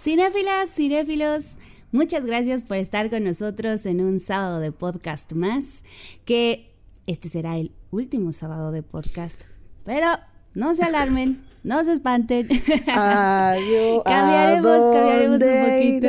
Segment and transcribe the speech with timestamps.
[0.00, 1.58] Cinéfilas, cinéfilos,
[1.90, 5.82] muchas gracias por estar con nosotros en un sábado de podcast más,
[6.24, 6.70] que
[7.08, 9.40] este será el último sábado de podcast,
[9.84, 10.06] pero
[10.54, 12.46] no se alarmen, no se espanten.
[12.86, 14.02] Adiós.
[14.06, 16.06] cambiaremos, cambiaremos un poquito.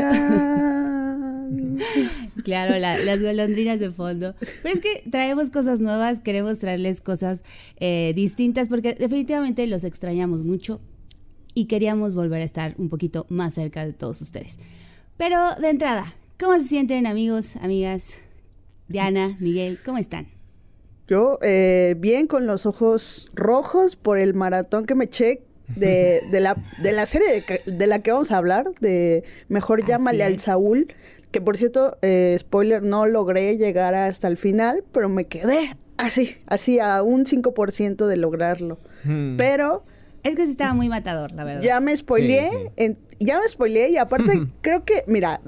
[2.43, 4.35] claro, las golondrinas de fondo.
[4.61, 7.43] Pero es que traemos cosas nuevas, queremos traerles cosas
[7.77, 10.79] eh, distintas porque definitivamente los extrañamos mucho
[11.59, 14.59] y queríamos volver a estar un poquito más cerca de todos ustedes.
[15.17, 16.05] Pero de entrada,
[16.39, 18.21] ¿cómo se sienten amigos, amigas?
[18.87, 20.29] Diana, Miguel, ¿cómo están?
[21.05, 25.41] Yo, eh, bien, con los ojos rojos por el maratón que me eché
[25.75, 30.39] de, la, de la serie de, la que vamos a hablar, de Mejor llámale al
[30.39, 30.87] Saúl,
[31.31, 36.37] que por cierto, eh, spoiler, no logré llegar hasta el final, pero me quedé así,
[36.45, 38.79] así a un 5% de lograrlo.
[39.03, 39.35] Hmm.
[39.35, 39.83] Pero
[40.23, 41.61] es que sí estaba muy matador, la verdad.
[41.61, 42.71] Ya me spoileé,
[43.19, 45.41] ya me spoileé y aparte creo que, mira,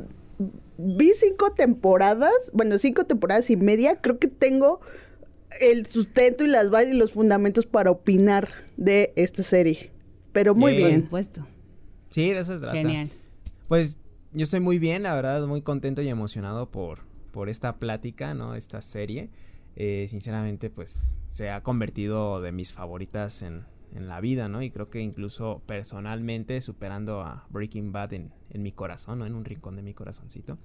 [0.78, 4.80] vi cinco temporadas, bueno, cinco temporadas y media, creo que tengo
[5.60, 9.92] el sustento y las bases y los fundamentos para opinar de esta serie.
[10.32, 10.92] Pero muy bien.
[10.92, 11.48] Por supuesto.
[12.10, 12.74] Sí, de eso se trata.
[12.74, 13.10] Genial.
[13.68, 13.98] Pues
[14.34, 17.00] yo estoy muy bien, la verdad, muy contento y emocionado por,
[17.32, 18.56] por esta plática, ¿no?
[18.56, 19.30] Esta serie.
[19.76, 24.62] Eh, sinceramente, pues se ha convertido de mis favoritas en, en la vida, ¿no?
[24.62, 29.26] Y creo que incluso personalmente superando a Breaking Bad en, mi corazón, ¿no?
[29.26, 30.58] En un rincón de mi corazoncito.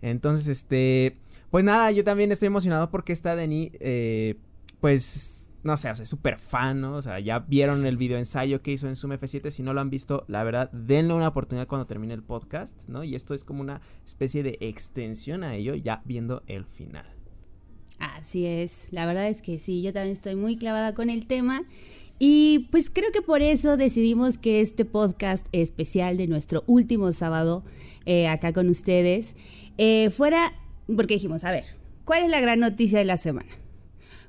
[0.00, 1.18] Entonces, este,
[1.50, 4.36] pues nada, yo también estoy emocionado porque esta Denny, eh,
[4.80, 6.96] pues, no sé, o sea, súper fan, ¿no?
[6.96, 9.80] O sea, ya vieron el video ensayo que hizo en Zoom F7, si no lo
[9.80, 13.04] han visto, la verdad, denle una oportunidad cuando termine el podcast, ¿no?
[13.04, 17.06] Y esto es como una especie de extensión a ello, ya viendo el final.
[18.00, 21.60] Así es, la verdad es que sí, yo también estoy muy clavada con el tema
[22.24, 27.64] y pues creo que por eso decidimos que este podcast especial de nuestro último sábado
[28.06, 29.34] eh, acá con ustedes
[29.76, 30.52] eh, fuera,
[30.86, 31.64] porque dijimos, a ver,
[32.04, 33.50] ¿cuál es la gran noticia de la semana?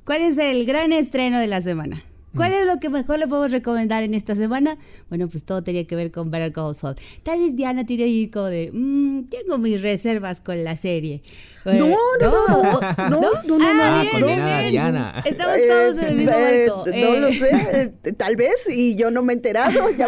[0.06, 2.02] ¿Cuál es el gran estreno de la semana?
[2.36, 4.78] ¿Cuál es lo que mejor le podemos recomendar en esta semana?
[5.10, 6.96] Bueno, pues todo tenía que ver con Better Call Saul.
[7.24, 11.22] Tal vez Diana tiene ahí como de, mmm, tengo mis reservas con la serie.
[11.66, 12.80] no, no, no,
[13.10, 14.96] no, no, no, ah, bien, bien, bien.
[15.26, 16.86] Estamos todos en el mismo eh, barco.
[16.96, 19.90] No lo sé, tal vez, y yo no me he enterado.
[19.98, 20.08] Ya...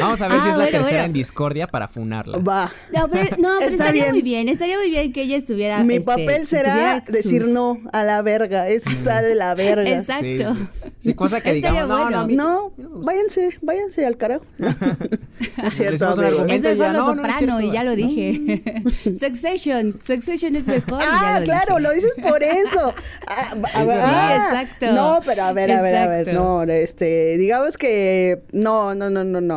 [0.00, 2.38] Vamos a ver si es ah, la tercera en discordia para funarla.
[2.38, 2.72] Va.
[2.92, 4.48] No, pero, no, pero estaría muy bien.
[4.48, 5.82] Estaría muy bien que ella estuviera.
[5.84, 8.68] Mi este, papel será decir no a la verga.
[8.68, 9.88] Eso está de la verga.
[9.88, 10.54] Exacto.
[11.00, 14.44] Sí, cosa que digamos, no, no, no, váyanse, váyanse al carajo.
[14.58, 16.22] es cierto.
[16.46, 18.62] Es mejor Lo Soprano y ya lo dije.
[19.18, 19.98] Succession.
[20.02, 21.02] Succession es mejor.
[21.02, 22.94] Ah, claro, lo dices por eso.
[23.26, 24.92] Ah, sí, exacto.
[24.92, 26.34] No, pero a ver, a ver, a ver.
[26.34, 29.53] No, este, digamos que no, no, no, no, no.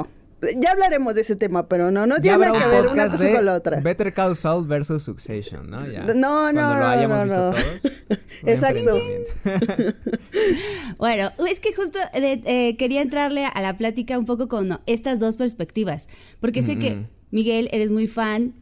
[0.59, 3.55] Ya hablaremos de ese tema, pero no, no tiene que ver una cosa con la
[3.55, 3.79] otra.
[3.79, 5.83] Better Call Saul versus Succession, ¿no?
[5.85, 8.19] Ya, no, no, lo hayamos no, visto todos.
[8.45, 8.99] Exacto.
[10.99, 15.37] bueno, es que justo eh, quería entrarle a la plática un poco con estas dos
[15.37, 16.07] perspectivas,
[16.39, 18.53] porque sé que Miguel eres muy fan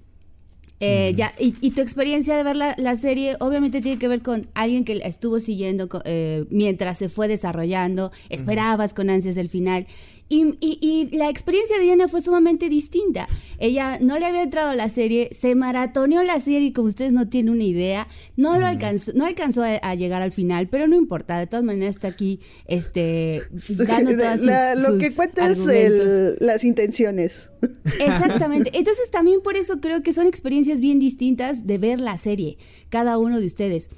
[0.81, 4.84] eh, ya, y, tu experiencia de ver la, serie obviamente tiene que ver con alguien
[4.84, 9.88] que la estuvo siguiendo eh, mientras se fue desarrollando, esperabas con ansias el final.
[10.28, 13.28] Y, y, la experiencia de Diana fue sumamente distinta.
[13.59, 17.30] Ella no le había entrado a la serie, se maratoneó la serie, como ustedes no
[17.30, 21.38] tienen una idea, no lo alcanzó, no alcanzó a, llegar al final, pero no importa,
[21.38, 23.44] de todas maneras está aquí este,
[23.88, 27.52] dando todas sus, Lo que cuenta es las intenciones.
[28.00, 28.72] Exactamente.
[28.74, 32.58] Entonces también por eso creo que son experiencias bien distintas de ver la serie,
[32.90, 33.90] cada uno de ustedes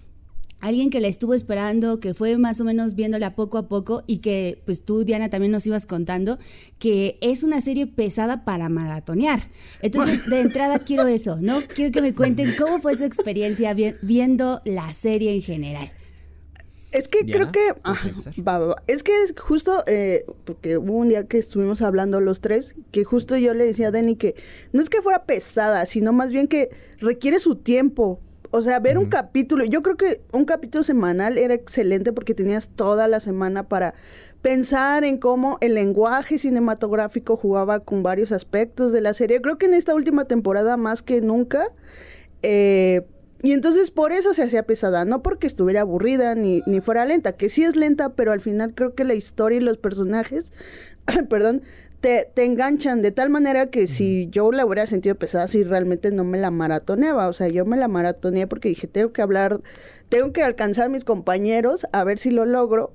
[0.60, 4.20] alguien que la estuvo esperando, que fue más o menos viéndola poco a poco y
[4.20, 6.38] que pues tú, Diana, también nos ibas contando
[6.80, 9.50] que es una serie pesada para maratonear.
[9.82, 11.60] Entonces, de entrada quiero eso, ¿no?
[11.76, 15.90] Quiero que me cuenten cómo fue su experiencia viendo la serie en general.
[16.92, 17.60] Es que creo que...
[18.88, 23.38] es que justo, eh, porque hubo un día que estuvimos hablando los tres, que justo
[23.38, 24.36] yo le decía a Denny que
[24.72, 26.70] no es que fuera pesada, sino más bien que
[27.00, 28.22] requiere su tiempo
[28.58, 32.70] o sea, ver un capítulo, yo creo que un capítulo semanal era excelente porque tenías
[32.70, 33.94] toda la semana para
[34.42, 39.42] pensar en cómo el lenguaje cinematográfico jugaba con varios aspectos de la serie.
[39.42, 41.68] Creo que en esta última temporada más que nunca.
[42.42, 43.06] Eh,
[43.44, 47.34] y entonces por eso se hacía pesada, no porque estuviera aburrida ni, ni fuera lenta,
[47.34, 50.54] que sí es lenta, pero al final creo que la historia y los personajes,
[51.30, 51.62] perdón,
[52.02, 56.24] te, enganchan de tal manera que si yo la hubiera sentido pesada, si realmente no
[56.24, 57.28] me la maratoneaba.
[57.28, 59.60] O sea, yo me la maratoneé porque dije, tengo que hablar,
[60.10, 62.94] tengo que alcanzar a mis compañeros a ver si lo logro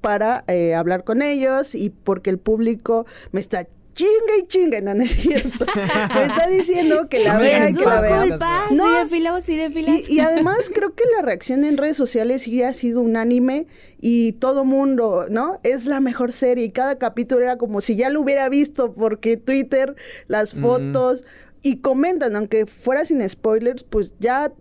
[0.00, 4.94] para eh, hablar con ellos y porque el público me está chinga y chinga, no,
[4.94, 5.66] no es cierto.
[6.14, 8.22] Me está diciendo que la vea y que la vea.
[8.28, 13.00] culpa, no, y, y además creo que la reacción en redes sociales sí ha sido
[13.00, 13.66] unánime
[14.00, 15.60] y todo mundo, ¿no?
[15.62, 19.36] Es la mejor serie y cada capítulo era como si ya lo hubiera visto porque
[19.36, 19.96] Twitter,
[20.26, 21.24] las fotos
[21.62, 24.52] y comentan, aunque fuera sin spoilers, pues ya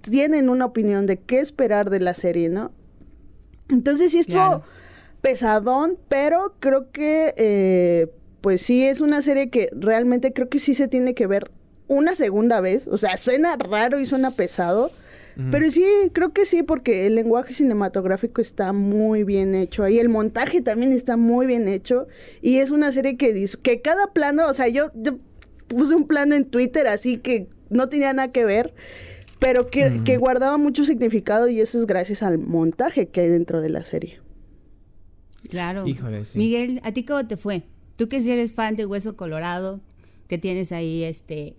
[0.00, 2.72] tienen una opinión de qué esperar de la serie, ¿no?
[3.68, 4.62] Entonces sí estuvo
[5.20, 10.74] pesadón, pero creo que eh, pues sí es una serie que realmente creo que sí
[10.74, 11.50] se tiene que ver
[11.88, 12.86] una segunda vez.
[12.86, 14.90] O sea, suena raro y suena pesado.
[15.52, 19.84] Pero sí, creo que sí, porque el lenguaje cinematográfico está muy bien hecho.
[19.84, 22.08] Ahí el montaje también está muy bien hecho.
[22.42, 25.16] Y es una serie que, que cada plano, o sea, yo, yo
[25.68, 28.74] puse un plano en Twitter así que no tenía nada que ver,
[29.38, 33.60] pero que, que guardaba mucho significado y eso es gracias al montaje que hay dentro
[33.60, 34.20] de la serie.
[35.48, 35.86] Claro.
[35.86, 36.36] Híjole, sí.
[36.36, 37.62] Miguel, ¿a ti cómo te fue?
[37.98, 39.80] Tú que si eres fan de Hueso Colorado,
[40.28, 41.56] que tienes ahí este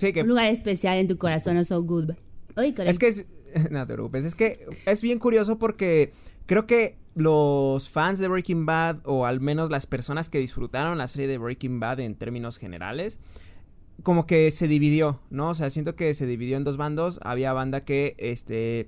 [0.00, 2.12] un lugar especial en tu corazón, o so good.
[2.56, 3.26] es que es,
[3.70, 6.12] no te preocupes, es que es bien curioso porque
[6.46, 11.08] creo que los fans de Breaking Bad, o al menos las personas que disfrutaron la
[11.08, 13.18] serie de Breaking Bad en términos generales,
[14.04, 15.50] como que se dividió, ¿no?
[15.50, 17.18] O sea, siento que se dividió en dos bandos.
[17.24, 18.86] Había banda que, este,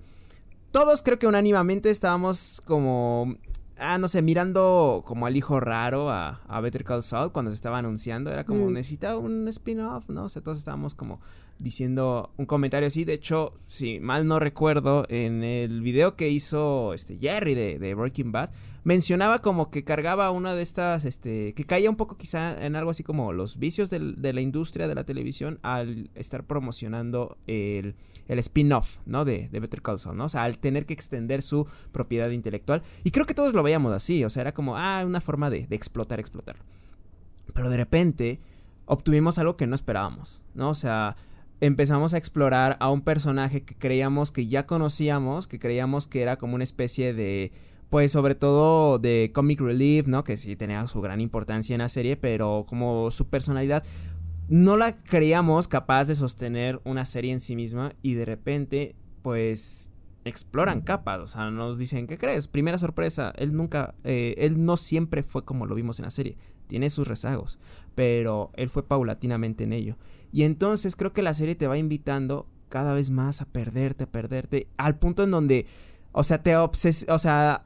[0.71, 3.37] todos creo que unánimamente estábamos como
[3.79, 7.57] ah, no sé, mirando como al hijo raro a, a Better Call Saul cuando se
[7.57, 8.73] estaba anunciando, era como, mm.
[8.73, 10.25] necesita un spin-off, ¿no?
[10.25, 11.21] O sea, todos estábamos como
[11.59, 13.05] diciendo un comentario así.
[13.05, 17.95] De hecho, si mal no recuerdo, en el video que hizo este Jerry de, de
[17.95, 18.51] Breaking Bad,
[18.85, 22.93] mencionaba como que cargaba una de estas, este, que caía un poco quizá en algo
[22.93, 27.97] así como los vicios de la industria de la televisión al estar promocionando el
[28.29, 29.25] el spin-off, ¿no?
[29.25, 30.25] De, de, Better Call ¿no?
[30.25, 32.83] O sea, al tener que extender su propiedad intelectual.
[33.05, 35.67] Y creo que todos lo veíamos así, o sea, era como, ah, una forma de,
[35.67, 36.57] de explotar, explotar.
[37.55, 38.41] Pero de repente
[38.87, 40.71] obtuvimos algo que no esperábamos, ¿no?
[40.71, 41.17] O sea,
[41.61, 46.37] empezamos a explorar a un personaje que creíamos que ya conocíamos, que creíamos que era
[46.37, 47.53] como una especie de
[47.89, 50.25] pues sobre todo de comic relief, ¿no?
[50.25, 53.85] Que sí tenía su gran importancia en la serie, pero como su personalidad
[54.49, 59.91] no la creíamos capaz de sostener una serie en sí misma y de repente, pues,
[60.25, 62.49] exploran capas, o sea, nos dicen, ¿qué crees?
[62.49, 66.37] Primera sorpresa, él nunca, eh, él no siempre fue como lo vimos en la serie,
[66.67, 67.59] tiene sus rezagos,
[67.95, 69.97] pero él fue paulatinamente en ello.
[70.33, 74.11] Y entonces creo que la serie te va invitando cada vez más a perderte, a
[74.11, 75.67] perderte, al punto en donde
[76.19, 77.61] o sea, te obses o sea,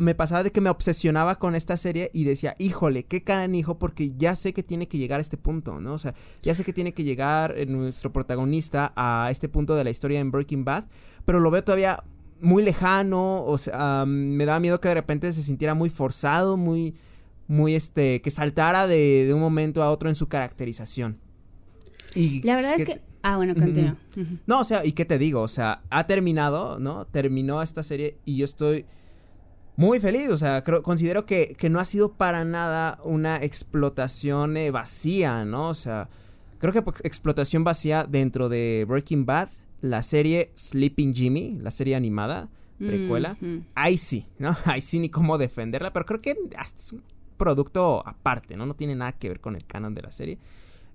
[0.00, 4.12] me pasaba de que me obsesionaba con esta serie y decía, híjole, qué hijo, porque
[4.16, 5.92] ya sé que tiene que llegar a este punto, ¿no?
[5.92, 6.12] O sea,
[6.42, 10.18] ya sé que tiene que llegar eh, nuestro protagonista a este punto de la historia
[10.18, 10.86] en Breaking Bad,
[11.24, 12.02] pero lo veo todavía
[12.40, 16.96] muy lejano, o sea, me da miedo que de repente se sintiera muy forzado, muy,
[17.46, 21.20] muy este, que saltara de, un momento a otro en su caracterización.
[22.16, 23.96] Y la verdad es que Ah, bueno, continúa.
[24.46, 25.40] No, o sea, ¿y qué te digo?
[25.40, 27.06] O sea, ha terminado, ¿no?
[27.06, 28.84] Terminó esta serie y yo estoy
[29.76, 30.28] muy feliz.
[30.28, 35.46] O sea, creo, considero que, que no ha sido para nada una explotación eh, vacía,
[35.46, 35.70] ¿no?
[35.70, 36.10] O sea,
[36.58, 39.48] creo que explotación vacía dentro de Breaking Bad,
[39.80, 43.38] la serie Sleeping Jimmy, la serie animada, precuela.
[43.74, 44.54] Ahí sí, ¿no?
[44.66, 47.02] Ahí sí ni cómo defenderla, pero creo que es un
[47.38, 48.66] producto aparte, ¿no?
[48.66, 50.38] No tiene nada que ver con el canon de la serie.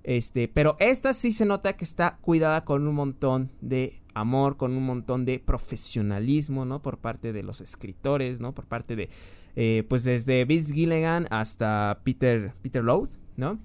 [0.04, 4.76] Este, pero esta sí se nota que está cuidada con un montón de amor, con
[4.76, 6.82] un montón de profesionalismo, ¿no?
[6.82, 8.54] Por parte de los escritores, ¿no?
[8.54, 9.10] Por parte de,
[9.56, 13.60] eh, pues desde Vince Gilligan hasta Peter, Peter Lowe, ¿no?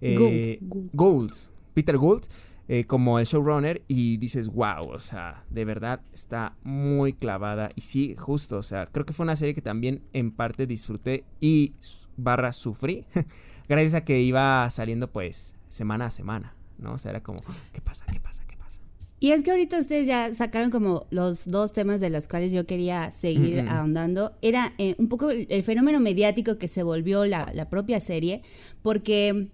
[0.00, 0.58] Eh,
[0.92, 1.32] Gould.
[1.74, 2.24] Peter Gould,
[2.68, 7.70] eh, como el showrunner, y dices, wow, o sea, de verdad está muy clavada.
[7.74, 11.24] Y sí, justo, o sea, creo que fue una serie que también en parte disfruté
[11.40, 11.74] y
[12.16, 13.06] barra sufrí,
[13.68, 16.92] gracias a que iba saliendo, pues, semana a semana, ¿no?
[16.92, 17.38] O sea, era como,
[17.72, 18.04] ¿qué pasa?
[18.12, 18.42] ¿Qué pasa?
[18.46, 18.78] ¿Qué pasa?
[19.20, 22.66] Y es que ahorita ustedes ya sacaron como los dos temas de los cuales yo
[22.66, 24.32] quería seguir ahondando.
[24.42, 28.42] Era eh, un poco el, fenómeno mediático que se volvió la, propia serie,
[28.82, 29.48] porque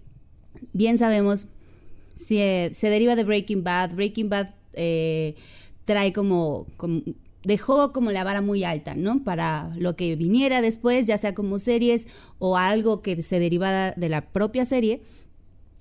[0.73, 1.47] bien sabemos,
[2.15, 3.95] si, eh, se deriva de Breaking Bad.
[3.95, 5.35] Breaking Bad eh,
[5.85, 7.03] trae como, como
[7.47, 9.23] dejó como la vara muy alta, ¿no?
[9.23, 12.09] Para lo que viniera después, ya sea como series
[12.39, 15.03] o algo que se derivara de la propia serie.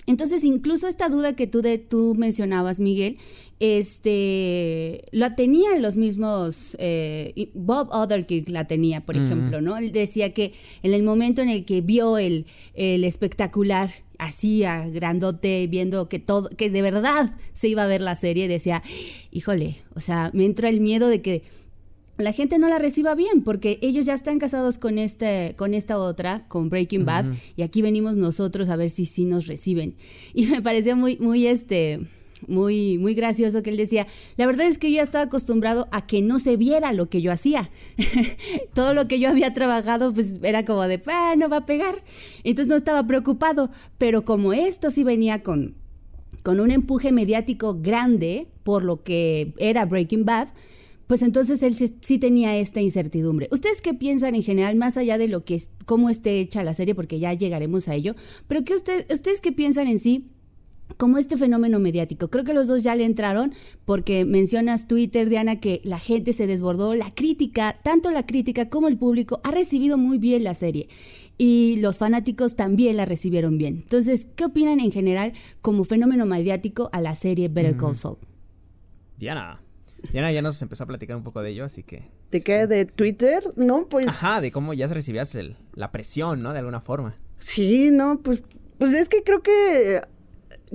[0.07, 3.17] Entonces, incluso esta duda que tú, de, tú mencionabas, Miguel,
[3.59, 9.77] este, la tenían los mismos, eh, Bob Otherkirk la tenía, por ejemplo, ¿no?
[9.77, 14.88] Él decía que en el momento en el que vio el, el espectacular, así a
[14.88, 18.83] grandote, viendo que todo, que de verdad se iba a ver la serie, decía,
[19.31, 21.43] híjole, o sea, me entra el miedo de que
[22.17, 25.98] la gente no la reciba bien porque ellos ya están casados con este con esta
[25.98, 29.95] otra con Breaking Bad y aquí venimos nosotros a ver si sí nos reciben.
[30.34, 32.00] Y me pareció muy muy este
[32.48, 34.07] muy muy gracioso que él decía
[34.38, 37.22] la verdad es que yo ya estaba acostumbrado a que no se viera lo que
[37.22, 37.69] yo hacía.
[38.74, 41.95] Todo lo que yo había trabajado pues era como de ah, no va a pegar
[42.43, 45.75] entonces no estaba preocupado pero como esto sí venía con
[46.43, 50.50] con un empuje mediático grande por lo que era Breaking Bad
[51.07, 53.47] pues entonces él sí, tenía esta incertidumbre.
[53.51, 56.74] ¿Ustedes qué piensan en general, más allá de lo que es, cómo esté hecha la
[56.74, 58.15] serie, porque ya llegaremos a ello,
[58.47, 60.29] pero qué usted, ustedes qué piensan en sí
[60.97, 62.29] como este fenómeno mediático.
[62.29, 63.53] Creo que los dos ya le entraron
[63.85, 68.88] porque mencionas Twitter, Diana, que la gente se desbordó, la crítica, tanto la crítica como
[68.88, 70.88] el público ha recibido muy bien la serie
[71.38, 73.77] y los fanáticos también la recibieron bien.
[73.83, 78.17] Entonces, ¿qué opinan en general como fenómeno mediático a la serie Better Call Saul?
[79.17, 79.64] Diana.
[80.12, 82.03] Diana ya nos empezó a platicar un poco de ello, así que...
[82.31, 82.67] ¿De qué?
[82.67, 83.43] ¿De Twitter?
[83.55, 84.07] No, pues...
[84.07, 85.38] Ajá, de cómo ya recibías
[85.74, 86.53] la presión, ¿no?
[86.53, 87.15] De alguna forma.
[87.38, 88.43] Sí, no, pues,
[88.77, 90.01] pues es que creo que...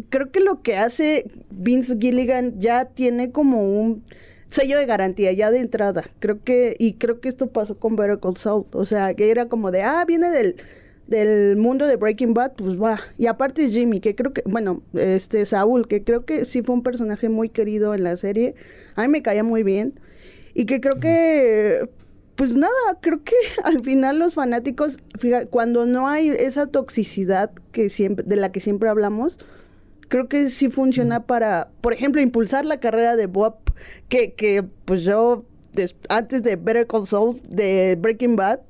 [0.08, 4.04] Creo que lo que hace Vince Gilligan ya tiene como un
[4.46, 6.04] sello de garantía ya de entrada.
[6.20, 8.66] Creo que, y creo que esto pasó con Better Call Saul.
[8.72, 10.56] O sea, que era como de, ah, viene del
[11.10, 13.00] del mundo de Breaking Bad, pues va.
[13.18, 16.82] Y aparte Jimmy, que creo que, bueno, este Saúl, que creo que sí fue un
[16.82, 18.54] personaje muy querido en la serie.
[18.94, 19.98] A mí me caía muy bien.
[20.54, 21.90] Y que creo que,
[22.36, 27.90] pues nada, creo que al final los fanáticos, fíjate, cuando no hay esa toxicidad que
[27.90, 29.40] siempre, de la que siempre hablamos,
[30.06, 33.56] creo que sí funciona para, por ejemplo, impulsar la carrera de Bob,
[34.08, 35.44] que, que pues yo,
[36.08, 38.60] antes de Better Call Saul, de Breaking Bad,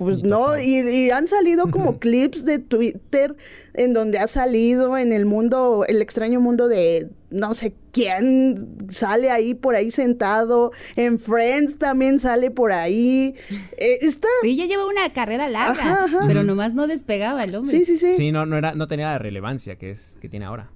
[0.00, 3.36] pues no, y, han salido como clips de Twitter
[3.74, 9.30] en donde ha salido en el mundo, el extraño mundo de no sé quién sale
[9.30, 10.72] ahí por ahí sentado.
[10.96, 13.34] En Friends también sale por ahí.
[13.76, 14.26] Eh, está...
[14.40, 17.70] Sí, ya lleva una carrera larga, pero nomás no despegaba el hombre.
[17.70, 18.14] Sí, sí, sí.
[18.14, 20.70] Sí, no, no, era, no tenía la relevancia que, es, que tiene ahora.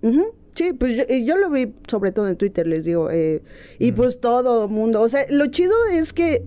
[0.55, 3.11] Sí, pues yo, lo vi sobre todo en Twitter, les digo.
[3.11, 3.43] Eh,
[3.79, 5.01] y pues todo el mundo.
[5.01, 6.43] O sea, lo chido es que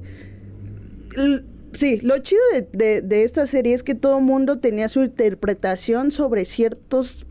[1.77, 2.41] Sí, lo chido
[2.73, 7.27] de, de, esta serie es que todo el mundo tenía su interpretación sobre ciertos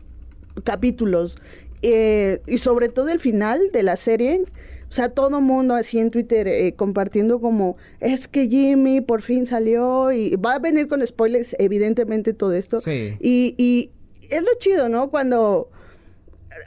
[0.63, 1.37] capítulos.
[1.81, 4.43] Eh, y sobre todo el final de la serie.
[4.89, 9.21] O sea, todo el mundo así en Twitter eh, compartiendo como, es que Jimmy por
[9.21, 12.79] fin salió y va a venir con spoilers, evidentemente, todo esto.
[12.79, 13.17] Sí.
[13.19, 13.91] Y, y
[14.29, 15.09] es lo chido, ¿no?
[15.09, 15.69] Cuando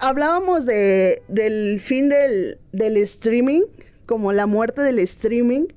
[0.00, 3.62] hablábamos de, del fin del, del streaming,
[4.04, 5.68] como la muerte del streaming,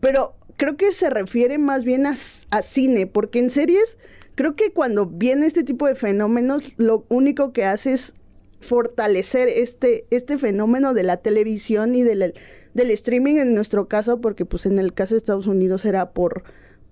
[0.00, 3.96] pero creo que se refiere más bien a, cine, porque en series
[4.34, 8.12] creo que cuando viene este tipo de fenómenos, lo único que hace es
[8.60, 12.34] fortalecer este, este fenómeno de la televisión y del,
[12.74, 16.44] del streaming en nuestro caso, porque pues en el caso de Estados Unidos era por,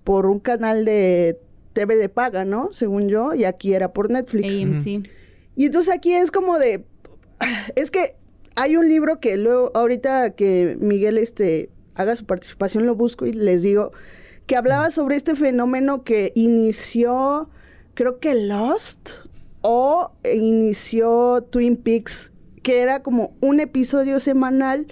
[0.03, 1.39] por un canal de
[1.73, 2.73] TV de paga, ¿no?
[2.73, 4.47] Según yo, y aquí era por Netflix.
[4.63, 5.07] AMC.
[5.55, 6.85] Y entonces aquí es como de,
[7.75, 8.15] es que
[8.55, 13.33] hay un libro que luego, ahorita que Miguel este haga su participación, lo busco y
[13.33, 13.91] les digo,
[14.47, 17.49] que hablaba sobre este fenómeno que inició,
[17.93, 19.09] creo que Lost
[19.61, 22.31] o inició Twin Peaks,
[22.63, 24.87] que era como un episodio semanal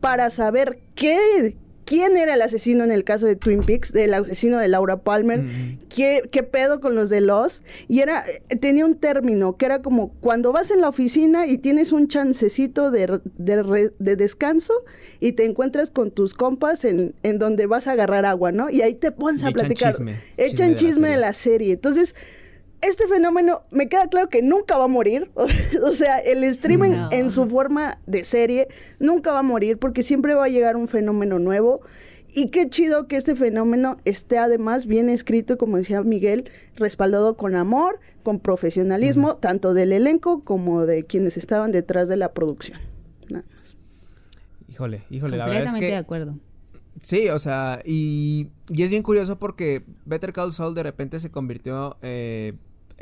[0.00, 4.58] para saber qué, quién era el asesino en el caso de Twin Peaks, del asesino
[4.58, 5.44] de Laura Palmer,
[5.88, 7.62] ¿Qué, pedo con los de los.
[7.88, 11.58] Y era, eh, tenía un término que era como cuando vas en la oficina y
[11.58, 14.72] tienes un chancecito de, de, descanso
[15.20, 18.70] y te encuentras con tus compas en, en, donde vas a agarrar agua, ¿no?
[18.70, 19.94] Y ahí te pones a platicar.
[20.36, 21.74] echan chisme, de, la serie.
[21.74, 22.14] Entonces,
[22.82, 25.30] este fenómeno me queda claro que nunca va a morir.
[25.82, 30.34] o sea, el streaming en su forma de serie nunca va a morir porque siempre
[30.34, 31.80] va a llegar un fenómeno nuevo.
[32.34, 37.56] Y qué chido que este fenómeno esté además bien escrito, como decía Miguel, respaldado con
[37.56, 42.80] amor, con profesionalismo, tanto del elenco como de quienes estaban detrás de la producción.
[43.28, 43.76] Nada más.
[44.66, 45.86] Híjole, híjole, la verdad es que...
[45.86, 46.38] de acuerdo.
[47.02, 51.30] Sí, o sea, y, y, es bien curioso porque Better Call Saul de repente se
[51.30, 52.54] convirtió eh,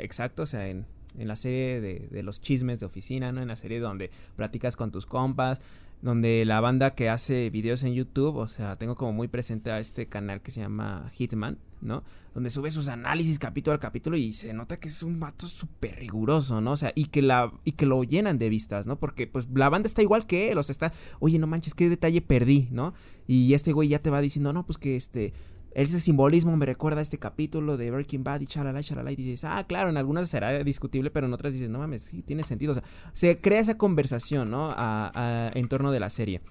[0.03, 0.85] exacto, o sea, en,
[1.17, 3.41] en la serie de, de, los chismes de oficina, ¿no?
[3.41, 5.61] En la serie donde platicas con tus compas,
[6.01, 9.79] donde la banda que hace videos en YouTube, o sea, tengo como muy presente a
[9.79, 12.03] este canal que se llama Hitman, ¿no?
[12.33, 15.97] Donde sube sus análisis capítulo a capítulo y se nota que es un vato súper
[15.97, 16.71] riguroso, ¿no?
[16.71, 18.99] O sea, y que la y que lo llenan de vistas, ¿no?
[18.99, 21.87] Porque pues la banda está igual que él, o sea, está, oye, no manches, qué
[21.87, 22.93] detalle perdí, ¿no?
[23.27, 25.33] Y este güey ya te va diciendo, no, pues que este
[25.73, 29.45] ese simbolismo me recuerda a este capítulo de Breaking Bad y chalala, chalala, y dices,
[29.45, 32.71] ah, claro, en algunas será discutible, pero en otras dices, no mames, sí, tiene sentido.
[32.71, 34.73] O sea, se crea esa conversación, ¿no?
[34.75, 36.41] A, en torno de la serie.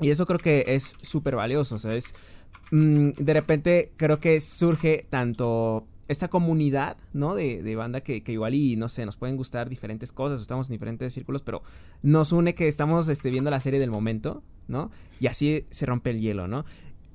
[0.00, 2.14] Y eso creo que es súper valioso, o sea, es...
[2.70, 7.34] Mm, de repente creo que surge tanto esta comunidad, ¿no?
[7.34, 10.72] De, banda que, que, igual y, no sé, nos pueden gustar diferentes cosas, estamos en
[10.72, 11.62] diferentes círculos, pero
[12.02, 14.90] nos une que estamos este, viendo la serie del momento, ¿no?
[15.20, 16.64] Y así se rompe el hielo, ¿no?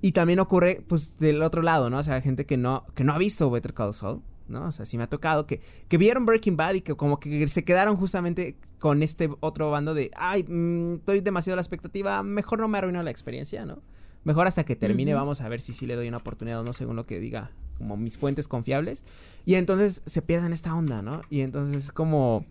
[0.01, 1.97] Y también ocurre, pues, del otro lado, ¿no?
[1.97, 4.65] O sea, gente que no, que no ha visto Better Call Saul, ¿no?
[4.65, 7.47] O sea, sí me ha tocado que, que vieron Breaking Bad y que como que
[7.47, 12.23] se quedaron justamente con este otro bando de, ay, mm, estoy demasiado a la expectativa,
[12.23, 13.81] mejor no me arruino la experiencia, ¿no?
[14.23, 16.73] Mejor hasta que termine, vamos a ver si sí le doy una oportunidad o no,
[16.73, 19.03] según lo que diga como mis fuentes confiables.
[19.45, 21.21] Y entonces se pierden esta onda, ¿no?
[21.29, 22.45] Y entonces como...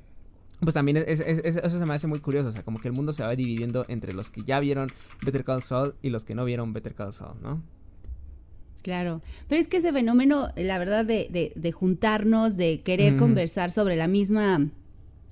[0.61, 3.13] Pues también es, eso se me hace muy curioso, o sea, como que el mundo
[3.13, 4.91] se va dividiendo entre los que ya vieron
[5.25, 7.63] Better Call Saul y los que no vieron Better Call Saul, ¿no?
[8.83, 13.71] Claro, pero es que ese fenómeno, la verdad, de, de, de juntarnos, de querer conversar
[13.71, 14.69] sobre la misma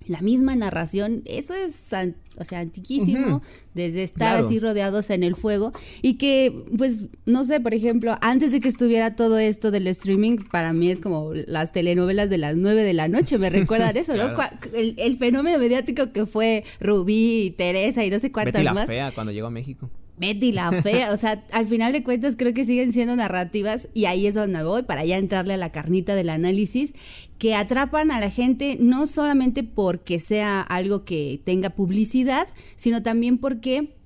[0.08, 1.92] la misma narración, eso es,
[2.38, 3.42] o sea, antiquísimo,
[3.74, 5.72] desde estar así rodeados en el fuego
[6.02, 10.38] y que, pues, no sé, por ejemplo, antes de que estuviera todo esto del streaming,
[10.50, 14.14] para mí es como las telenovelas de las nueve de la noche, me recuerdan eso,
[14.16, 14.26] ¿no?
[14.74, 19.10] El, fenómeno mediático que fue Rubí y Teresa y no sé cuántas Betty la Fea
[19.12, 19.90] cuando llegó a México.
[20.18, 24.06] Betty la fea, o sea, al final de cuentas creo que siguen siendo narrativas y
[24.06, 26.94] ahí es donde voy para ya entrarle a la carnita del análisis
[27.38, 33.38] que atrapan a la gente no solamente porque sea algo que tenga publicidad, sino también
[33.38, 33.96] porque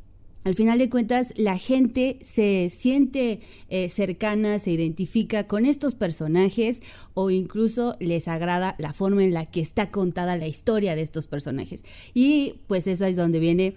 [0.43, 6.83] al final de cuentas la gente se siente eh, cercana, se identifica con estos personajes
[7.13, 11.27] o incluso les agrada la forma en la que está contada la historia de estos
[11.27, 11.85] personajes.
[12.15, 13.75] Y pues esa es donde viene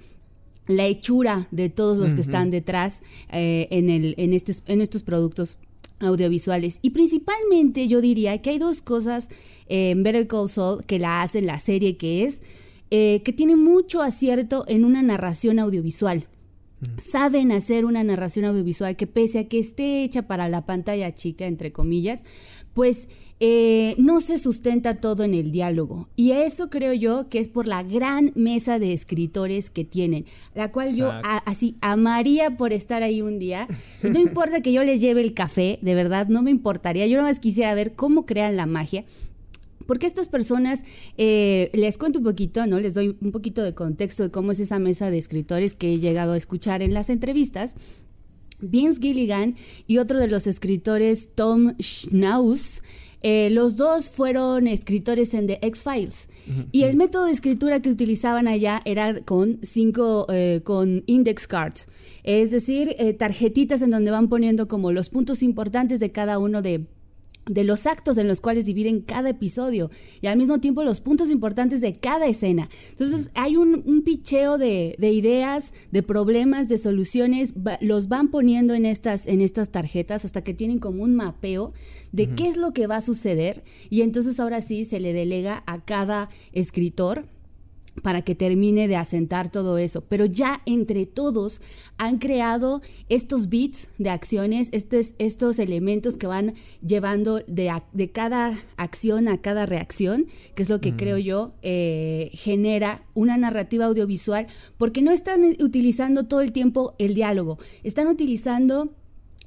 [0.67, 3.01] la hechura de todos los que están detrás
[3.33, 5.57] eh, en, el, en, en estos productos
[6.03, 6.79] audiovisuales.
[6.81, 9.29] Y principalmente yo diría que hay dos cosas
[9.67, 12.41] en Better Call Saul que la hacen la serie que es
[12.95, 16.27] eh, que tiene mucho acierto en una narración audiovisual.
[16.98, 21.48] Saben hacer una narración audiovisual que pese a que esté hecha para la pantalla chica,
[21.48, 22.24] entre comillas,
[22.74, 23.07] pues
[23.39, 26.08] eh, no se sustenta todo en el diálogo.
[26.15, 30.71] Y eso creo yo que es por la gran mesa de escritores que tienen, la
[30.71, 31.12] cual yo
[31.45, 33.67] así amaría por estar ahí un día.
[34.01, 37.08] No importa que yo les lleve el café, de verdad, no me importaría.
[37.08, 39.05] Yo nada más quisiera ver cómo crean la magia.
[39.86, 40.84] Porque estas personas,
[41.17, 42.79] eh, les cuento un poquito, ¿no?
[42.79, 45.99] Les doy un poquito de contexto de cómo es esa mesa de escritores que he
[45.99, 47.75] llegado a escuchar en las entrevistas.
[48.62, 49.55] Vince Gilligan
[49.88, 52.81] y otro de los escritores, Tom Schnauz,
[53.23, 56.29] eh, los dos fueron escritores en The X-Files.
[56.73, 61.88] Y el método de escritura que utilizaban allá era con cinco, eh, con index cards.
[62.23, 66.62] Es decir, eh, tarjetitas en donde van poniendo como los puntos importantes de cada uno
[66.62, 66.86] de
[67.45, 69.89] de los actos en los cuales dividen cada episodio
[70.21, 72.69] y al mismo tiempo los puntos importantes de cada escena.
[72.91, 79.27] Entonces hay un, picheo de, ideas, de problemas, de soluciones, los van poniendo en estas,
[79.27, 81.73] en estas tarjetas hasta que tienen como un mapeo
[82.12, 85.63] de qué es lo que va a suceder y entonces ahora sí se le delega
[85.65, 87.25] a cada escritor
[88.01, 90.01] para que termine de asentar todo eso.
[90.01, 91.62] Pero ya entre todos
[91.97, 96.53] han creado estos bits de acciones, estos, estos elementos que van
[96.86, 102.32] llevando de, de, cada acción a cada reacción, que es lo que creo yo eh,
[102.34, 108.93] genera una narrativa audiovisual, porque no están utilizando todo el tiempo el diálogo, están utilizando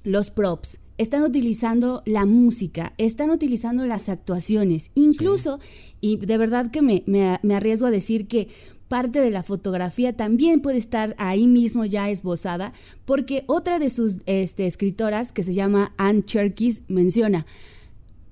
[0.05, 5.59] los props, están utilizando la música, están utilizando las actuaciones, incluso,
[6.01, 8.49] y de verdad que me, me, arriesgo a decir que
[8.89, 12.73] parte de la fotografía también puede estar ahí mismo ya esbozada,
[13.05, 17.47] porque otra de sus este, escritoras, que se llama Anne Cherkis, menciona,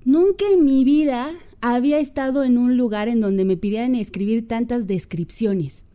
[0.05, 4.87] nunca en mi vida había estado en un lugar en donde me pidieran escribir tantas
[4.87, 5.87] descripciones.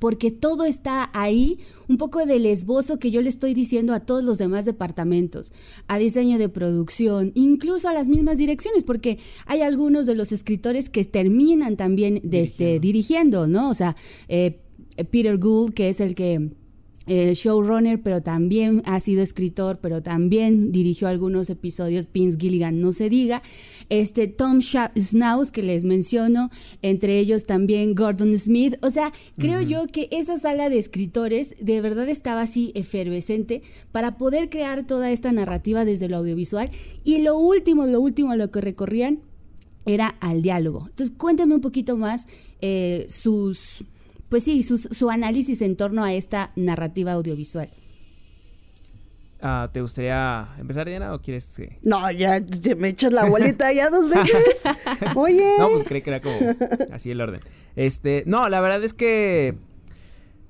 [0.00, 4.24] Porque todo está ahí, un poco del esbozo que yo le estoy diciendo a todos
[4.24, 5.52] los demás departamentos,
[5.86, 10.90] a diseño de producción, incluso a las mismas direcciones, porque hay algunos de los escritores
[10.90, 13.70] que terminan también de este, dirigiendo, ¿no?
[13.70, 13.94] O sea,
[14.28, 14.62] eh,
[15.10, 16.50] Peter Gould, que es el que
[17.06, 22.92] eh, showrunner, pero también ha sido escritor, pero también dirigió algunos episodios, Vince Gilligan, no
[22.92, 23.42] se diga.
[23.88, 26.50] Este Tom Schnauz, que les menciono,
[26.82, 28.76] entre ellos también Gordon Smith.
[28.82, 34.18] O sea, creo yo que esa sala de escritores de verdad estaba así efervescente para
[34.18, 36.70] poder crear toda esta narrativa desde lo audiovisual.
[37.04, 39.20] Y lo último, lo último a lo que recorrían
[39.84, 40.86] era al diálogo.
[40.90, 42.26] Entonces, cuéntame un poquito más
[42.60, 43.84] eh, sus
[44.28, 47.68] pues sí, su, análisis en torno a esta narrativa audiovisual.
[49.40, 51.78] Ah, ¿Te gustaría empezar, Diana, o quieres que...?
[51.82, 52.42] No, ya
[52.76, 54.64] me echas la bolita ya dos veces.
[55.14, 55.46] Oye.
[55.58, 56.36] No, pues creí que era como
[56.92, 57.40] así el orden.
[57.76, 59.56] Este, no, la verdad es que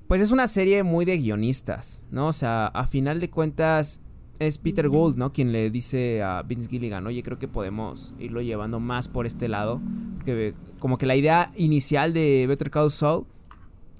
[0.07, 2.27] pues es una serie muy de guionistas, ¿no?
[2.27, 3.99] O sea, a final de cuentas
[4.39, 5.33] es Peter Gould, ¿no?
[5.33, 9.49] Quien le dice a Vince Gilligan, oye, creo que podemos irlo llevando más por este
[9.49, 9.81] lado.
[10.23, 13.25] Que como que la idea inicial de Better Call Saul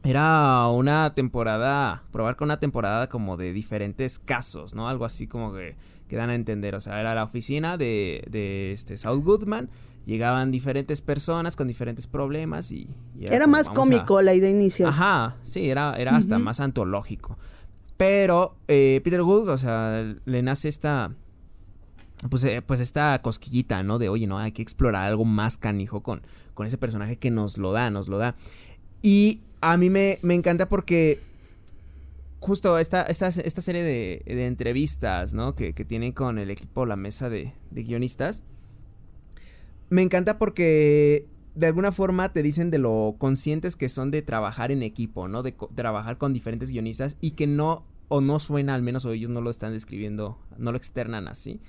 [0.03, 4.87] era una temporada, probar con una temporada como de diferentes casos, ¿no?
[4.87, 5.75] Algo así como que,
[6.07, 6.75] que dan a entender.
[6.75, 9.69] O sea, era la oficina de, de este Saul Goodman
[10.07, 12.87] llegaban diferentes personas con diferentes problemas y...
[13.19, 14.87] era, más cómico la idea inicial.
[14.87, 17.37] Ajá, sí, era, era hasta más antológico.
[17.97, 21.11] Pero eh, Peter Gould, o sea, le nace esta...
[22.29, 23.99] Pues, eh, pues esta cosquillita, ¿no?
[23.99, 26.21] De, oye, no, hay que explorar algo más canijo con,
[26.53, 28.35] con ese personaje que nos lo da, nos lo da.
[29.01, 31.19] Y a mí me, me encanta porque
[32.39, 35.55] justo esta, esta, esta serie de, de entrevistas, ¿no?
[35.55, 38.43] Que, que tienen con el equipo, la mesa de, de guionistas
[39.89, 44.71] me encanta porque de alguna forma te dicen de lo conscientes que son de trabajar
[44.71, 45.43] en equipo, ¿no?
[45.43, 49.29] De trabajar con diferentes guionistas y que no, o no suena, al menos o ellos
[49.29, 51.59] no lo están describiendo, no lo externan así.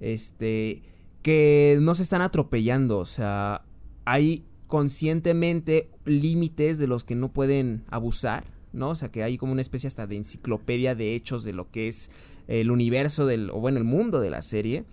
[0.00, 0.82] Este,
[1.22, 3.62] que no se están atropellando, o sea,
[4.04, 8.90] hay conscientemente límites de los que no pueden abusar, ¿no?
[8.90, 11.88] O sea, que hay como una especie hasta de enciclopedia de hechos de lo que
[11.88, 12.10] es
[12.48, 14.84] el universo del, o bueno, el mundo de la serie.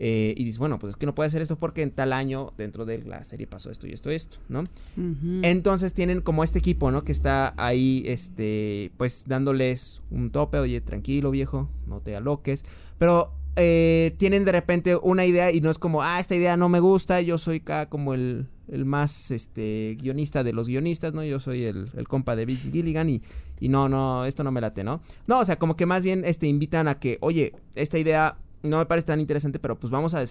[0.00, 2.52] Eh, y dices, bueno, pues es que no puede hacer esto porque en tal año
[2.56, 4.62] dentro de la serie pasó esto y esto y esto, ¿no?
[5.42, 7.02] Entonces tienen como este equipo, ¿no?
[7.02, 12.64] Que está ahí, este, pues dándoles un tope, oye, tranquilo viejo, no te aloques,
[12.96, 16.68] pero eh, tienen de repente una idea y no es como, ah, esta idea no
[16.68, 21.22] me gusta, yo soy acá como el, el más, este, guionista de los guionistas, ¿no?
[21.24, 23.22] Yo soy el, el compa de Vince Gilligan y,
[23.60, 25.00] y no, no, esto no me late, ¿no?
[25.26, 28.78] No, o sea, como que más bien, este, invitan a que, oye, esta idea no
[28.78, 30.24] me parece tan interesante, pero pues vamos a,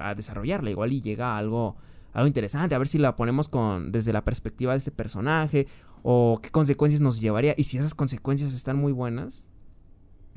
[0.00, 0.70] a desarrollarla.
[0.70, 1.76] Igual y llega algo,
[2.12, 2.74] algo interesante.
[2.74, 5.66] A ver si la ponemos con, desde la perspectiva de este personaje.
[6.02, 7.54] O qué consecuencias nos llevaría.
[7.56, 9.48] Y si esas consecuencias están muy buenas,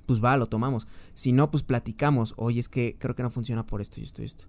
[0.06, 0.88] pues va, lo tomamos.
[1.14, 2.34] Si no, pues platicamos.
[2.38, 4.46] Oye, es que creo que no funciona por esto y esto y esto.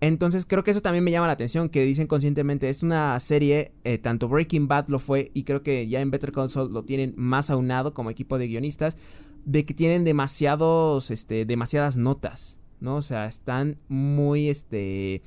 [0.00, 3.72] Entonces creo que eso también me llama la atención, que dicen conscientemente, es una serie,
[3.84, 6.84] eh, tanto Breaking Bad lo fue y creo que ya en Better Call Saul lo
[6.84, 8.98] tienen más aunado como equipo de guionistas,
[9.46, 12.96] de que tienen demasiados, este, demasiadas notas, ¿no?
[12.96, 15.22] O sea, están muy, este,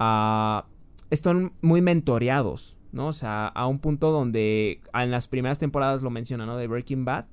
[0.00, 0.62] uh,
[1.10, 3.08] están muy mentoreados, ¿no?
[3.08, 6.56] O sea, a un punto donde en las primeras temporadas lo menciona, ¿no?
[6.56, 7.26] De Breaking Bad.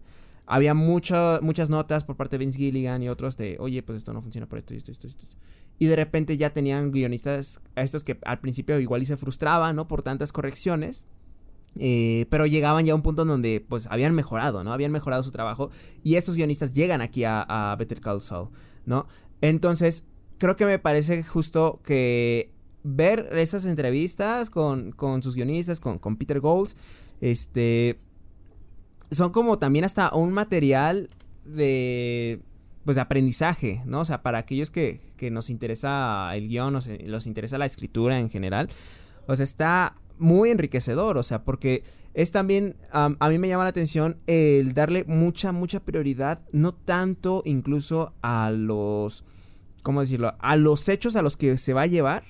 [0.48, 4.22] Había muchas notas por parte de Vince Gilligan y otros de, oye, pues esto no
[4.22, 5.26] funciona por esto y esto, esto, esto.
[5.78, 9.76] Y de repente ya tenían guionistas a estos que al principio igual y se frustraban,
[9.76, 9.88] ¿no?
[9.88, 11.06] Por tantas correcciones.
[11.80, 14.74] Eh, pero llegaban ya a un punto donde pues habían mejorado, ¿no?
[14.74, 15.70] Habían mejorado su trabajo
[16.02, 18.50] y estos guionistas llegan aquí a, Better Call Saul,
[18.86, 19.06] ¿no?
[19.42, 20.06] Entonces,
[20.40, 22.52] creo que me parece justo que
[22.84, 26.76] ver esas entrevistas con, con sus guionistas, con, con Peter Golds,
[27.22, 27.98] este,
[29.12, 31.10] son como también hasta un material
[31.46, 32.42] de
[32.86, 34.00] pues de aprendizaje, ¿no?
[34.00, 38.18] O sea, para aquellos que, que nos interesa el guion, nos, nos interesa la escritura
[38.18, 38.70] en general,
[39.28, 43.70] o sea, está muy enriquecedor, o sea, porque es también, a mí me llama la
[43.70, 49.24] atención el darle mucha, mucha prioridad, no tanto incluso a los,
[49.84, 50.36] ¿cómo decirlo?
[50.40, 52.24] A los hechos a los que se va a llevar,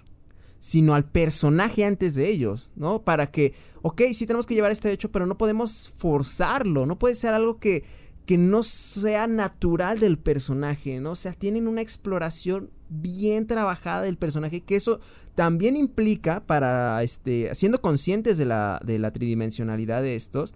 [0.59, 3.03] sino al personaje antes de ellos, ¿no?
[3.03, 7.15] Para que, ok, sí tenemos que llevar este hecho, pero no podemos forzarlo, no puede
[7.15, 7.83] ser algo que,
[8.25, 11.11] que no sea natural del personaje, ¿no?
[11.11, 14.99] O sea, tienen una exploración bien trabajada del personaje, que eso
[15.35, 20.53] también implica para, este, siendo conscientes de la, de la tridimensionalidad de estos,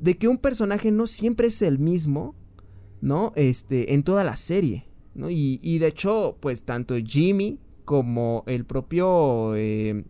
[0.00, 2.34] de que un personaje no siempre es el mismo,
[3.00, 3.32] ¿no?
[3.36, 5.30] Este, en toda la serie, ¿no?
[5.30, 10.04] Y, y de hecho, pues tanto Jimmy como el propio eh,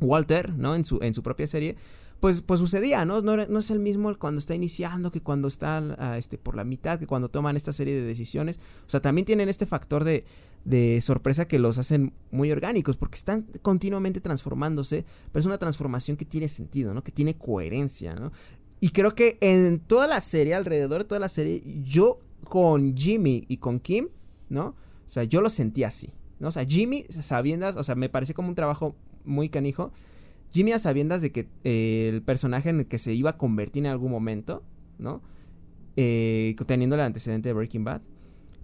[0.00, 0.74] Walter, ¿no?
[0.74, 1.76] En su, en su propia serie,
[2.20, 3.20] pues, pues sucedía, ¿no?
[3.22, 3.58] ¿no?
[3.58, 7.06] Es el mismo cuando está iniciando que cuando está ah, este, por la mitad, que
[7.06, 8.58] cuando toman esta serie de decisiones.
[8.86, 10.24] O sea, también tienen este factor de,
[10.64, 16.16] de sorpresa que los hacen muy orgánicos, porque están continuamente transformándose, pero es una transformación
[16.16, 17.04] que tiene sentido, ¿no?
[17.04, 18.32] Que tiene coherencia, ¿no?
[18.80, 23.44] Y creo que en toda la serie, alrededor de toda la serie, yo con Jimmy
[23.48, 24.08] y con Kim,
[24.48, 24.68] ¿no?
[25.06, 26.48] O sea, yo lo sentí así, ¿no?
[26.48, 29.92] O sea, Jimmy, sabiendas, o sea, me parece como un trabajo muy canijo.
[30.50, 33.84] Jimmy a sabiendas de que eh, el personaje en el que se iba a convertir
[33.84, 34.62] en algún momento,
[34.98, 35.22] ¿no?
[35.96, 38.02] Eh, teniendo el antecedente de Breaking Bad.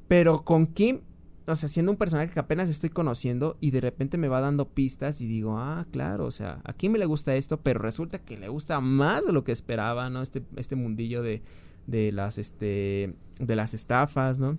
[0.09, 1.01] Pero con Kim
[1.47, 4.69] o sea, siendo un personaje que apenas estoy conociendo y de repente me va dando
[4.69, 8.37] pistas y digo, ah, claro, o sea, aquí me le gusta esto, pero resulta que
[8.39, 10.23] le gusta más de lo que esperaba, ¿no?
[10.23, 11.43] Este, este mundillo de,
[11.87, 14.59] de las, este, de las estafas, ¿no?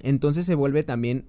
[0.00, 1.26] Entonces se vuelve también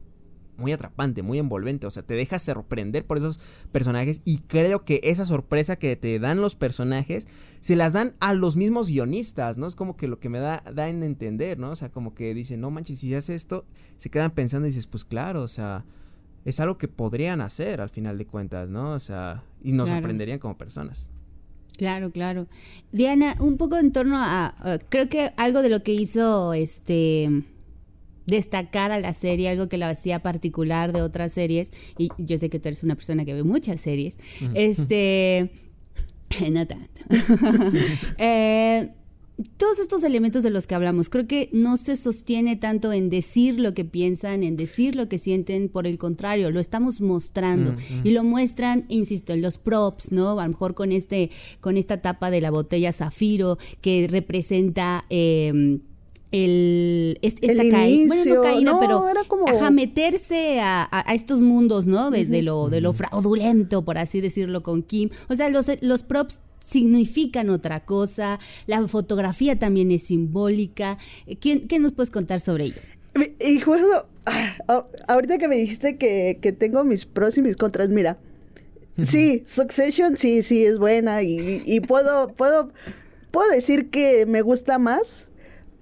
[0.58, 3.40] muy atrapante, muy envolvente, o sea, te deja sorprender por esos
[3.72, 7.28] personajes y creo que esa sorpresa que te dan los personajes
[7.60, 9.68] se las dan a los mismos guionistas, ¿no?
[9.68, 11.72] Es como que lo que me da, da en entender, ¿no?
[11.72, 13.66] O sea, como que dicen, no manches, si hace esto,
[13.98, 15.86] se quedan pensando y dices, pues claro, o sea,
[16.46, 18.94] es algo que podrían hacer al final de cuentas, ¿no?
[18.94, 21.10] O sea, y nos sorprenderían como personas.
[21.78, 22.48] Claro, claro.
[22.92, 27.44] Diana, un poco en torno a, creo que algo de lo que hizo este
[28.28, 32.50] destacar a la serie, algo que la hacía particular de otras series, y yo sé
[32.50, 34.18] que tú eres una persona que ve muchas series,
[34.54, 35.50] este,
[36.52, 37.02] no tanto.
[38.18, 38.92] eh,
[39.58, 43.60] todos estos elementos de los que hablamos, creo que no se sostiene tanto en decir
[43.60, 48.12] lo que piensan, en decir lo que sienten, por el contrario, lo estamos mostrando y
[48.12, 50.40] lo muestran, insisto, en los props, ¿no?
[50.40, 51.30] A lo mejor con este,
[51.62, 55.80] con esta tapa de la botella zafiro que representa eh,
[56.32, 59.72] el, esta caída, bueno, no caída, pero como...
[59.72, 62.12] meterse a, estos mundos, ¿no?
[62.12, 65.10] De, lo, de lo fraudulento, por así decirlo, con Kim.
[65.30, 70.98] O sea, los, los props significan otra cosa, la fotografía también es simbólica.
[71.40, 72.82] ¿Qué, qué nos puedes contar sobre ello?
[73.40, 77.90] Y juego, ah, ahorita que me dijiste que, que tengo mis pros y mis contras,
[77.90, 78.20] mira,
[79.02, 82.72] sí, Succession sí, sí es buena y, y puedo, puedo,
[83.32, 85.32] puedo decir que me gusta más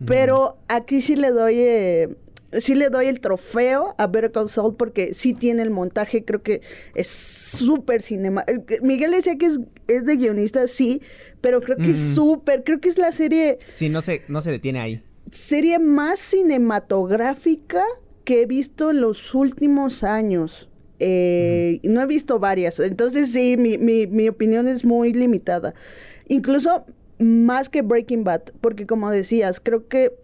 [0.04, 2.16] pero aquí sí le doy, eh,
[2.60, 6.42] sí le doy el trofeo a Better Call Saul porque sí tiene el montaje, creo
[6.42, 6.62] que
[6.94, 8.44] es súper cinema.
[8.48, 11.02] Eh, Miguel decía que es, es, de guionista, sí,
[11.42, 13.60] pero creo que es súper, creo que es la serie...
[13.72, 15.00] Sí, no se, no se detiene ahí.
[15.32, 17.84] Serie más cinematográfica
[18.24, 20.70] que he visto en los últimos años.
[21.00, 25.74] Eh, no he visto varias, entonces sí, mi, mi, mi opinión es muy limitada.
[26.28, 26.86] Incluso
[27.20, 30.18] más que Breaking Bad, porque como decías, creo que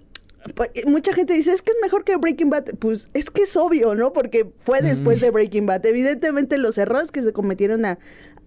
[0.55, 2.65] pues, mucha gente dice, es que es mejor que Breaking Bad.
[2.79, 4.11] Pues es que es obvio, ¿no?
[4.13, 5.85] Porque fue después de Breaking Bad.
[5.85, 7.85] Evidentemente los errores que se cometieron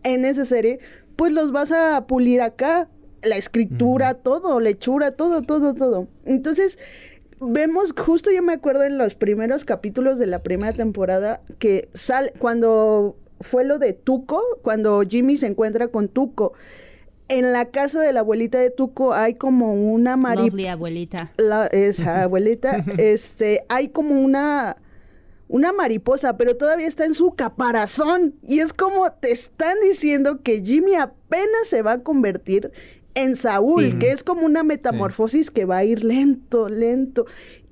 [0.02, 0.80] en esa serie,
[1.16, 2.88] pues los vas a pulir acá.
[3.22, 6.08] La escritura, todo, lechura, todo, todo, todo.
[6.26, 6.78] Entonces,
[7.40, 12.34] vemos, justo yo me acuerdo en los primeros capítulos de la primera temporada, que sale,
[12.38, 16.52] cuando fue lo de Tuco, cuando Jimmy se encuentra con Tuco
[17.28, 20.72] en la casa de la abuelita de Tuco hay como una mariposa.
[20.72, 21.30] abuelita.
[21.72, 24.76] esa abuelita, este, hay como una
[25.46, 28.34] una mariposa, pero todavía está en su caparazón.
[28.42, 32.72] Y es como te están diciendo que Jimmy apenas se va a convertir
[33.14, 37.26] en Saúl, que es como una metamorfosis que va a ir lento, lento.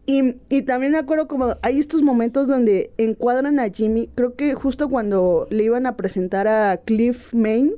[0.06, 4.54] Y, y, también me acuerdo como hay estos momentos donde encuadran a Jimmy, creo que
[4.54, 7.72] justo cuando le iban a presentar a Cliff Maine,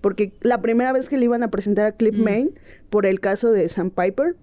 [0.00, 2.58] porque la primera vez que le iban a presentar a Cliff Main
[2.90, 4.36] por el caso de Sam Piper,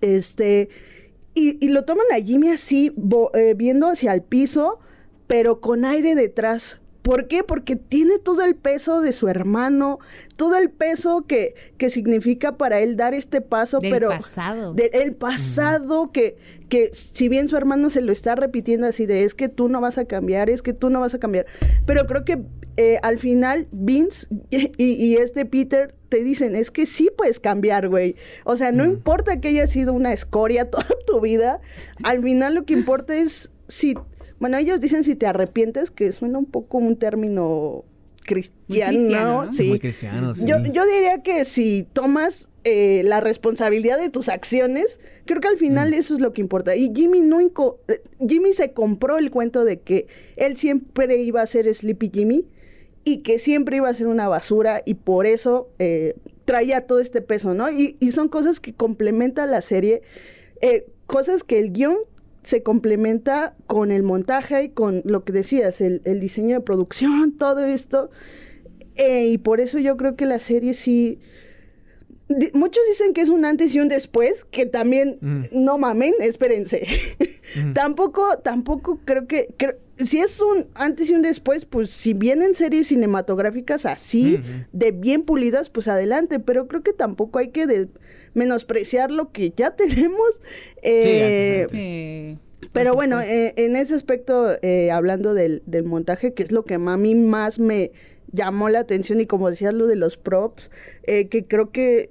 [0.00, 0.68] este,
[1.34, 2.94] y, lo toman a Jimmy así,
[3.34, 4.78] eh, viendo hacia el piso,
[5.26, 6.80] pero con aire detrás.
[7.02, 7.44] ¿Por qué?
[7.44, 9.98] Porque tiene todo el peso de su hermano,
[10.36, 14.72] todo el peso que, que significa para él dar este paso, Del pero pasado.
[14.72, 16.38] Del pasado que,
[16.70, 19.82] que si bien su hermano se lo está repitiendo así de es que tú no
[19.82, 21.44] vas a cambiar, es que tú no vas a cambiar,
[21.84, 22.42] pero creo que
[22.76, 28.16] eh, al final Vince y, este Peter te dicen, es que sí puedes cambiar, güey.
[28.44, 31.60] O sea, no importa que haya sido una escoria toda tu vida,
[32.02, 33.94] al final lo que importa es si,
[34.40, 37.84] bueno, ellos dicen si te arrepientes, que suena un poco un término
[38.24, 39.68] cristiano, Sí.
[39.68, 40.44] Muy cristiano, sí.
[40.46, 45.58] Yo, yo diría que si tomas eh, la responsabilidad de tus acciones, creo que al
[45.58, 45.94] final mm.
[45.94, 46.74] eso es lo que importa.
[46.74, 47.52] Y Jimmy no eh,
[48.26, 50.06] Jimmy se compró el cuento de que
[50.36, 52.46] él siempre iba a ser Sleepy Jimmy
[53.04, 56.14] y que siempre iba a ser una basura y por eso eh,
[56.44, 57.70] traía todo este peso, ¿no?
[57.70, 60.02] Y, son cosas que complementan la serie,
[60.60, 61.96] eh, cosas que el guion
[62.42, 67.64] se complementa con el montaje y con lo que decías, el, diseño de producción, todo
[67.64, 68.10] esto.
[68.96, 71.18] Eh, y por eso yo creo que la serie sí...
[72.52, 75.42] muchos dicen que es un antes y un después, que también, mm.
[75.52, 76.86] no mamen, espérense.
[77.56, 77.72] Mm.
[77.72, 79.54] tampoco, tampoco creo que
[79.98, 84.40] si es un antes y un después, pues si vienen series cinematográficas así,
[84.72, 87.88] de bien pulidas, pues adelante, pero creo que tampoco hay que
[88.34, 90.40] menospreciar lo que ya tenemos.
[90.82, 92.36] Eh,
[92.72, 96.78] pero bueno, eh, en ese aspecto, eh, hablando del, montaje, que es lo que a
[96.78, 97.92] mí más me
[98.32, 100.70] llamó la atención y como decías lo de los props,
[101.04, 102.10] que creo que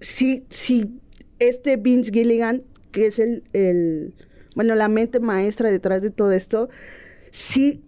[0.00, 0.98] sí, sí,
[1.38, 4.14] este Vince Gilligan, que es el, el,
[4.56, 6.68] bueno, la mente maestra detrás de todo esto,
[7.30, 7.82] sí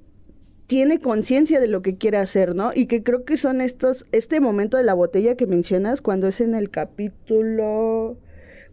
[0.66, 2.70] tiene conciencia de lo que quiere hacer, ¿no?
[2.74, 6.40] Y que creo que son estos, este momento de la botella que mencionas cuando es
[6.40, 8.16] en el capítulo,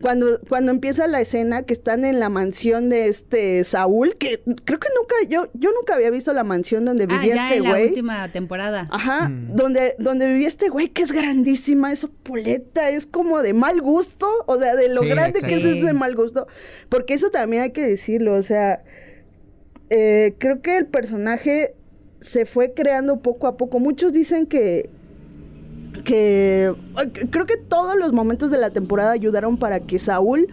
[0.02, 4.80] cuando, cuando empieza la escena que están en la mansión de este Saúl, que creo
[4.80, 7.84] que nunca, yo, yo nunca había visto la mansión donde ah, vivía este güey.
[7.84, 8.88] la última temporada.
[8.92, 9.56] Ajá, mm.
[9.56, 14.26] donde, donde vivía este güey que es grandísima, es poleta, es como de mal gusto,
[14.46, 16.48] o sea, de lo grande que es, es de mal gusto.
[16.88, 18.84] Porque eso también hay que decirlo, o sea,
[19.90, 21.76] eh, creo que el personaje
[22.20, 23.80] se fue creando poco a poco.
[23.80, 24.90] Muchos dicen que,
[26.04, 26.74] que
[27.30, 30.48] creo que todos los momentos de la temporada ayudaron para que Saúl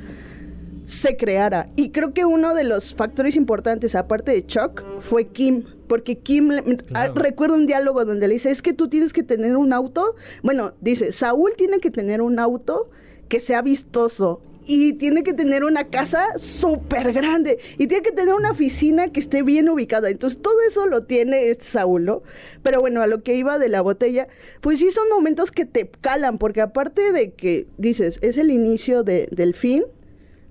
[0.86, 1.68] se creara.
[1.76, 5.64] Y creo que uno de los factores importantes, aparte de Chuck, fue Kim.
[5.88, 6.50] Porque Kim,
[6.94, 10.14] ah, recuerdo un diálogo donde le dice, es que tú tienes que tener un auto.
[10.42, 12.88] Bueno, dice, Saúl tiene que tener un auto
[13.28, 18.34] que sea vistoso y tiene que tener una casa súper grande y tiene que tener
[18.34, 20.10] una oficina que esté bien ubicada.
[20.10, 22.22] Entonces todo eso lo tiene este Saúl, ¿no?
[22.62, 24.28] Pero bueno, a lo que iba de la botella,
[24.60, 29.04] pues sí son momentos que te calan, porque aparte de que dices, es el inicio
[29.04, 29.84] de, del fin,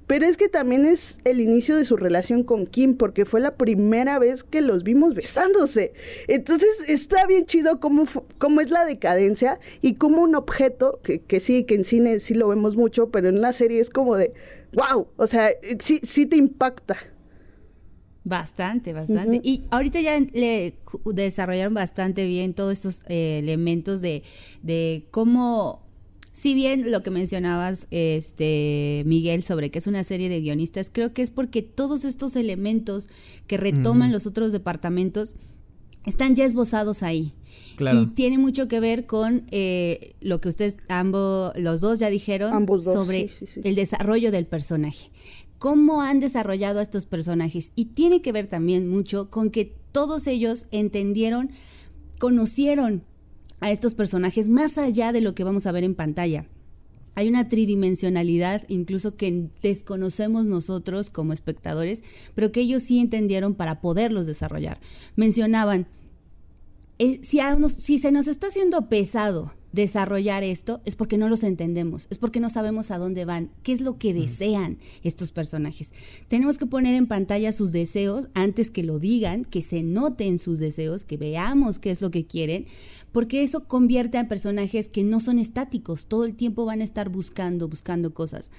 [0.07, 3.55] pero es que también es el inicio de su relación con Kim, porque fue la
[3.55, 5.93] primera vez que los vimos besándose.
[6.27, 8.05] Entonces está bien chido cómo,
[8.37, 12.33] cómo es la decadencia y cómo un objeto, que, que, sí, que en cine sí
[12.33, 14.33] lo vemos mucho, pero en la serie es como de,
[14.73, 16.97] wow, o sea, sí, sí te impacta.
[18.23, 19.39] Bastante, bastante.
[19.43, 20.75] Y ahorita ya le
[21.13, 24.23] desarrollaron bastante bien todos estos eh, elementos de,
[24.63, 25.84] de cómo
[26.35, 31.13] si bien lo que mencionabas, este, Miguel, sobre que es una serie de guionistas, creo
[31.13, 33.07] que es porque todos estos elementos
[33.47, 35.35] que retoman los otros departamentos
[36.05, 37.31] están ya esbozados ahí.
[37.79, 42.67] Y tiene mucho que ver con eh, lo que ustedes, ambos, los dos ya dijeron
[42.81, 43.29] sobre
[43.63, 45.11] el desarrollo del personaje.
[45.57, 47.71] Cómo han desarrollado a estos personajes.
[47.75, 51.51] Y tiene que ver también mucho con que todos ellos entendieron,
[52.19, 53.03] conocieron
[53.59, 56.45] a estos personajes más allá de lo que vamos a ver en pantalla.
[57.15, 62.03] Hay una tridimensionalidad incluso que desconocemos nosotros como espectadores,
[62.35, 64.79] pero que ellos sí entendieron para poderlos desarrollar.
[65.15, 65.87] Mencionaban,
[66.99, 67.39] eh, si,
[67.69, 72.39] si se nos está haciendo pesado desarrollar esto es porque no los entendemos, es porque
[72.39, 75.93] no sabemos a dónde van, qué es lo que desean estos personajes.
[76.29, 80.59] Tenemos que poner en pantalla sus deseos antes que lo digan, que se noten sus
[80.59, 82.65] deseos, que veamos qué es lo que quieren,
[83.15, 87.07] porque eso convierte a personajes que no son estáticos, todo el tiempo van a estar
[87.07, 88.51] buscando, buscando cosas.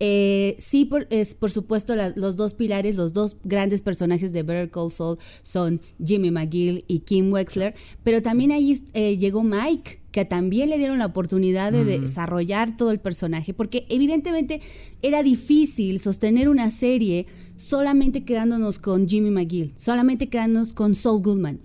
[0.00, 4.70] Eh, sí, por, es, por supuesto, los dos pilares, los dos grandes personajes de Better
[4.70, 10.24] Call Saul son Jimmy McGill y Kim Wexler, pero también ahí eh, llegó Mike, que
[10.24, 14.62] también le dieron la oportunidad de desarrollar todo el personaje, porque evidentemente
[15.02, 21.60] era difícil sostener una serie solamente quedándonos con Jimmy McGill, solamente quedándonos con Saul Goodman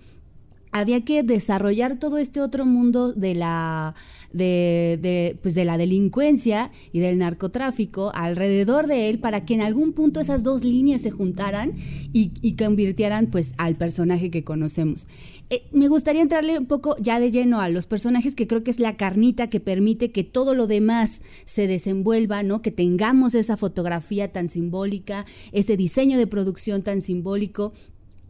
[0.78, 3.94] había que desarrollar todo este otro mundo de la,
[4.32, 9.92] de, pues de la delincuencia y del narcotráfico alrededor de él para que en algún
[9.92, 11.74] punto esas dos líneas se juntaran
[12.12, 15.06] y, y convirtieran pues al personaje que conocemos.
[15.50, 18.70] Eh, me gustaría entrarle un poco ya de lleno a los personajes que creo que
[18.70, 22.60] es la carnita que permite que todo lo demás se desenvuelva, ¿no?
[22.60, 27.72] Que tengamos esa fotografía tan simbólica, ese diseño de producción tan simbólico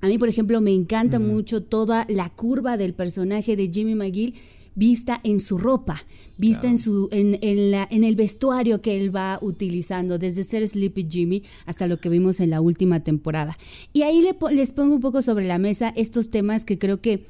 [0.00, 4.34] a mí, por ejemplo, me encanta mucho toda la curva del personaje de Jimmy McGill
[4.78, 6.00] vista en su ropa,
[6.36, 10.66] vista en, su, en, en, la, en el vestuario que él va utilizando, desde ser
[10.68, 13.58] Sleepy Jimmy hasta lo que vimos en la última temporada.
[13.92, 17.26] Y ahí les pongo un poco sobre la mesa estos temas que creo que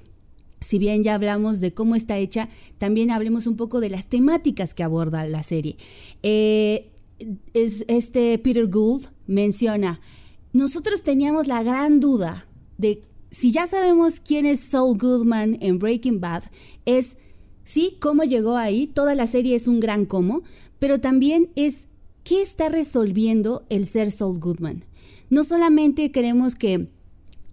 [0.60, 4.74] si bien ya hablamos de cómo está hecha, también hablemos un poco de las temáticas
[4.74, 5.76] que aborda la serie.
[6.22, 6.90] Eh,
[7.54, 10.00] es, este Peter Gould menciona,
[10.52, 12.46] nosotros teníamos la gran duda
[12.78, 16.44] de si ya sabemos quién es Saul Goodman en Breaking Bad,
[16.86, 17.18] es
[17.64, 20.42] sí, cómo llegó ahí, toda la serie es un gran cómo,
[20.78, 21.88] pero también es
[22.24, 24.84] qué está resolviendo el ser Saul Goodman.
[25.28, 26.88] No solamente queremos que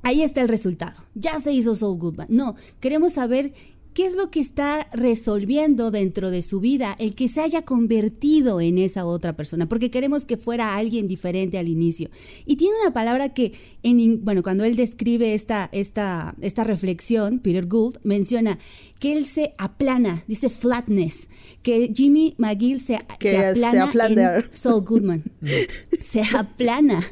[0.01, 3.53] ahí está el resultado, ya se hizo Saul Goodman, no, queremos saber
[3.95, 8.59] ¿Qué es lo que está resolviendo dentro de su vida el que se haya convertido
[8.59, 9.69] en esa otra persona?
[9.69, 12.09] Porque queremos que fuera alguien diferente al inicio.
[12.45, 13.53] Y tiene una palabra que,
[13.83, 18.59] en, bueno, cuando él describe esta, esta, esta reflexión, Peter Gould menciona
[18.99, 21.29] que él se aplana, dice flatness,
[21.61, 23.37] que Jimmy McGill se, se
[23.79, 25.23] aplana en Saul Goodman.
[26.01, 27.05] se aplana.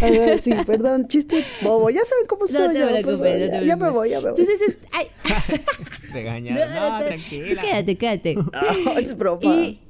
[0.00, 3.66] A ver, sí, perdón, chiste bobo, ya saben cómo soy no te preocupes, no te
[3.66, 4.40] ya, me voy, ya me voy.
[4.40, 5.06] Entonces, es, ay.
[6.12, 7.48] Regañar, no, tranquila.
[7.48, 8.36] Tú quédate, quédate.
[9.00, 9.42] es broma.
[9.42, 9.80] Y,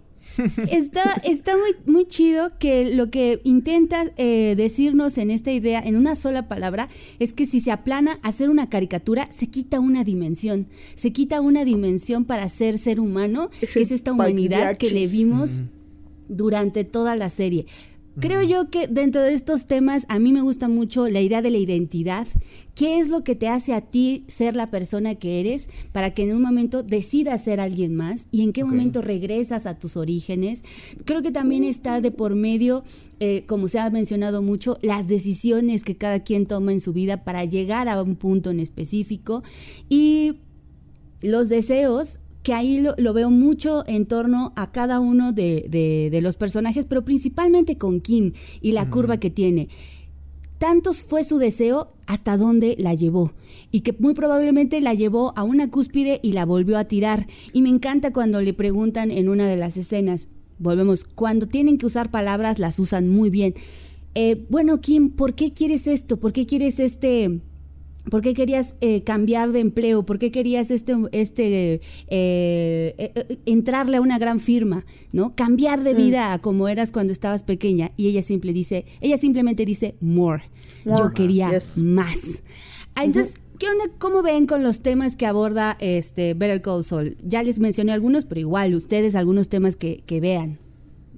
[0.70, 5.96] está, está muy, muy chido que lo que intenta eh, decirnos en esta idea, en
[5.96, 10.04] una sola palabra, es que si se aplana a hacer una caricatura, se quita una
[10.04, 10.66] dimensión.
[10.94, 15.60] Se quita una dimensión para ser ser humano, que es esta humanidad que le vimos
[16.28, 17.66] durante toda la serie.
[18.20, 21.50] Creo yo que dentro de estos temas a mí me gusta mucho la idea de
[21.50, 22.26] la identidad.
[22.74, 26.24] ¿Qué es lo que te hace a ti ser la persona que eres para que
[26.24, 30.62] en un momento decidas ser alguien más y en qué momento regresas a tus orígenes?
[31.06, 32.84] Creo que también está de por medio,
[33.18, 37.24] eh, como se ha mencionado mucho, las decisiones que cada quien toma en su vida
[37.24, 39.42] para llegar a un punto en específico
[39.88, 40.34] y
[41.22, 46.86] los deseos que ahí lo, veo mucho en torno a cada uno de, los personajes,
[46.86, 49.68] pero principalmente con Kim y la curva que tiene.
[50.58, 53.32] Tantos fue su deseo hasta dónde la llevó
[53.72, 57.26] y que muy probablemente la llevó a una cúspide y la volvió a tirar.
[57.52, 60.28] Y me encanta cuando le preguntan en una de las escenas,
[60.58, 63.54] volvemos, cuando tienen que usar palabras las usan muy bien.
[64.14, 66.20] Eh, bueno, Kim, ¿por qué quieres esto?
[66.20, 67.40] ¿Por qué quieres este
[68.10, 70.04] ¿Por qué querías eh, cambiar de empleo?
[70.04, 71.80] ¿Por qué querías este, este, eh,
[72.98, 74.84] eh, entrarle a una gran firma?
[75.12, 75.36] ¿No?
[75.36, 75.96] Cambiar de mm.
[75.96, 77.92] vida como eras cuando estabas pequeña.
[77.96, 80.42] Y ella simple dice, ella simplemente dice more.
[80.84, 82.42] Yo quería más.
[82.96, 83.84] Ah, entonces, ¿qué onda?
[83.98, 87.16] ¿Cómo ven con los temas que aborda este Better Call Saul?
[87.22, 90.58] Ya les mencioné algunos, pero igual, ustedes algunos temas que, que vean.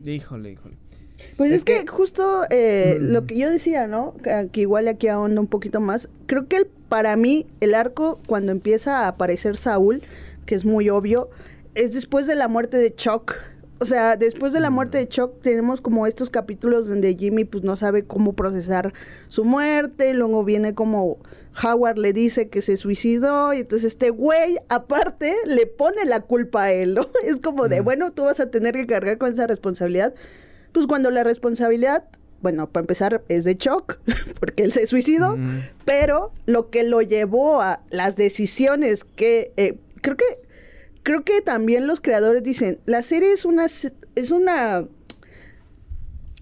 [0.05, 0.76] Híjole, híjole.
[1.37, 3.12] Pues es, que, justo eh, mm.
[3.12, 4.14] lo que yo decía, ¿no?
[4.22, 6.09] Que, igual aquí ahonda un poquito más.
[6.27, 10.03] Creo que para mí el arco, cuando empieza a aparecer Saúl,
[10.47, 11.31] que es muy obvio,
[11.75, 13.35] es después de la muerte de Chuck.
[13.81, 14.75] O sea, después de la mm.
[14.75, 18.93] muerte de Chuck tenemos como estos capítulos donde Jimmy pues no sabe cómo procesar
[19.29, 21.18] su muerte, luego viene como
[21.62, 26.64] Howard le dice que se suicidó y entonces este güey aparte le pone la culpa
[26.64, 27.07] a él, ¿no?
[27.25, 27.85] Es como de, mm.
[27.85, 30.14] bueno, tú vas a tener que cargar con esa responsabilidad,
[30.75, 32.05] pues cuando la responsabilidad,
[32.43, 33.99] bueno, para empezar, es de Chuck,
[34.41, 35.39] porque él se suicidó,
[35.85, 40.25] pero lo que lo llevó a las decisiones que eh, creo que
[41.05, 44.87] creo que también los creadores dicen, la serie es una es una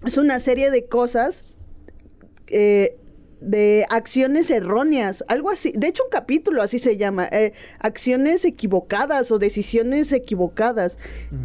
[0.03, 1.43] es una serie de cosas
[2.47, 2.97] eh,
[3.43, 5.73] de acciones erróneas, algo así.
[5.75, 10.97] De hecho, un capítulo así se llama, eh, acciones equivocadas o decisiones equivocadas.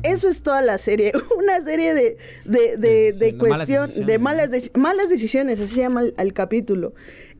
[0.03, 5.09] Eso es toda la serie, una serie de, de, de, de cuestión, de malas, malas
[5.09, 6.94] decisiones, así se llama el, capítulo.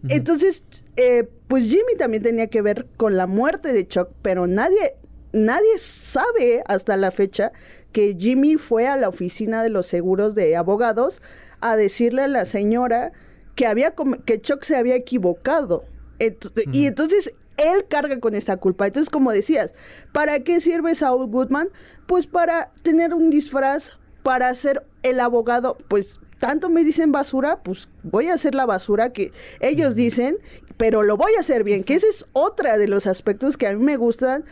[0.09, 0.65] Entonces,
[0.97, 4.97] eh, pues Jimmy también tenía que ver con la muerte de Chuck, pero nadie,
[5.33, 7.53] nadie sabe hasta la fecha
[7.93, 11.23] que Jimmy fue a la oficina de los seguros de abogados
[11.61, 13.13] a decirle a la señora
[13.59, 13.93] que había
[14.25, 15.85] que Chuck se había equivocado.
[16.71, 18.87] Y entonces él carga con esta culpa.
[18.87, 19.75] Entonces, como decías,
[20.13, 21.69] ¿para qué sirve Saul Goodman?
[22.07, 27.89] Pues para tener un disfraz, para ser el abogado, pues tanto me dicen basura, pues
[28.05, 30.39] voy a hacer la basura que ellos dicen,
[30.77, 33.73] pero lo voy a hacer bien, que ese es otra de los aspectos que a
[33.75, 34.45] mí me gustan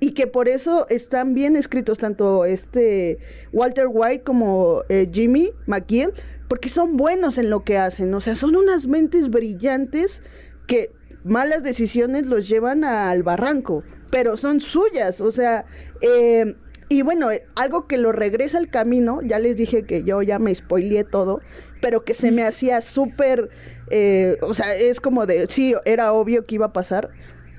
[0.00, 3.16] y que por eso están bien escritos tanto este
[3.54, 6.12] Walter White como eh, Jimmy McGill,
[6.54, 10.22] porque son buenos en lo que hacen, o sea, son unas mentes brillantes
[10.68, 10.92] que
[11.24, 13.82] malas decisiones los llevan al barranco,
[14.12, 15.64] pero son suyas, o sea,
[16.00, 16.54] eh,
[16.88, 20.38] y bueno, eh, algo que lo regresa al camino, ya les dije que yo ya
[20.38, 21.40] me spoileé todo,
[21.82, 23.50] pero que se me hacía súper,
[23.90, 27.10] eh, o sea, es como de, sí, era obvio que iba a pasar.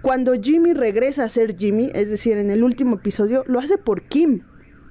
[0.03, 4.03] Cuando Jimmy regresa a ser Jimmy, es decir, en el último episodio, lo hace por
[4.03, 4.45] Kim.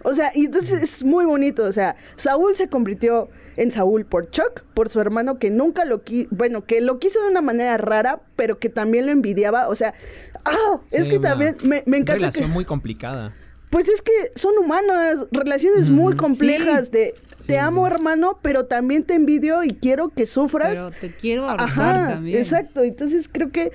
[0.05, 1.65] O sea, y entonces es muy bonito.
[1.65, 6.03] O sea, Saúl se convirtió en Saúl por Chuck, por su hermano que nunca lo
[6.03, 9.69] quiso, bueno, que lo quiso de una manera rara, pero que también lo envidiaba.
[9.69, 9.95] O sea,
[10.45, 12.15] ah, es que también me, me encanta.
[12.15, 13.35] Una relación muy complicada.
[13.71, 19.15] Pues es que son humanas, relaciones muy complejas de te amo hermano, pero también te
[19.15, 20.71] envidio y quiero que sufras.
[20.71, 22.39] Pero te quiero Ajá, también.
[22.39, 23.73] Exacto, entonces creo que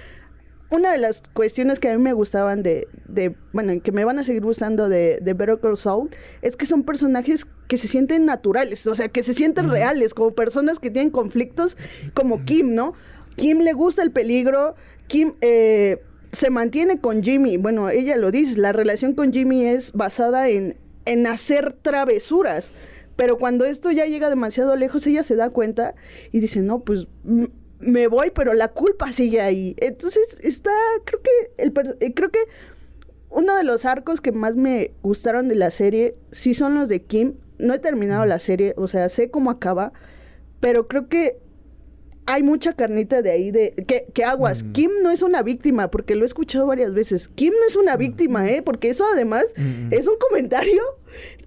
[0.69, 4.19] una de las cuestiones que a mí me gustaban de, de bueno, que me van
[4.19, 6.09] a seguir gustando de, de Better Call Saul,
[6.41, 10.31] es que son personajes que se sienten naturales, o sea, que se sienten reales, como
[10.31, 11.77] personas que tienen conflictos,
[12.15, 12.95] como Kim, ¿no?
[13.35, 16.01] Kim le gusta el peligro, Kim eh,
[16.31, 20.77] se mantiene con Jimmy, bueno, ella lo dice, la relación con Jimmy es basada en,
[21.05, 22.73] en hacer travesuras,
[23.15, 25.93] pero cuando esto ya llega demasiado lejos, ella se da cuenta
[26.31, 27.05] y dice, no, pues
[27.79, 29.75] me voy, pero la culpa sigue ahí.
[29.77, 30.71] Entonces está,
[31.05, 32.39] creo que, el, eh, creo que
[33.29, 37.03] uno de los arcos que más me gustaron de la serie sí son los de
[37.03, 37.35] Kim.
[37.59, 39.93] No he terminado la serie, o sea, sé cómo acaba,
[40.59, 41.37] pero creo que
[42.29, 43.73] hay mucha carnita de ahí de
[44.13, 44.63] que, aguas.
[44.63, 44.71] Mm.
[44.71, 47.27] Kim no es una víctima, porque lo he escuchado varias veces.
[47.27, 47.99] Kim no es una mm.
[47.99, 48.61] víctima, ¿eh?
[48.61, 50.83] Porque eso además mm, es un comentario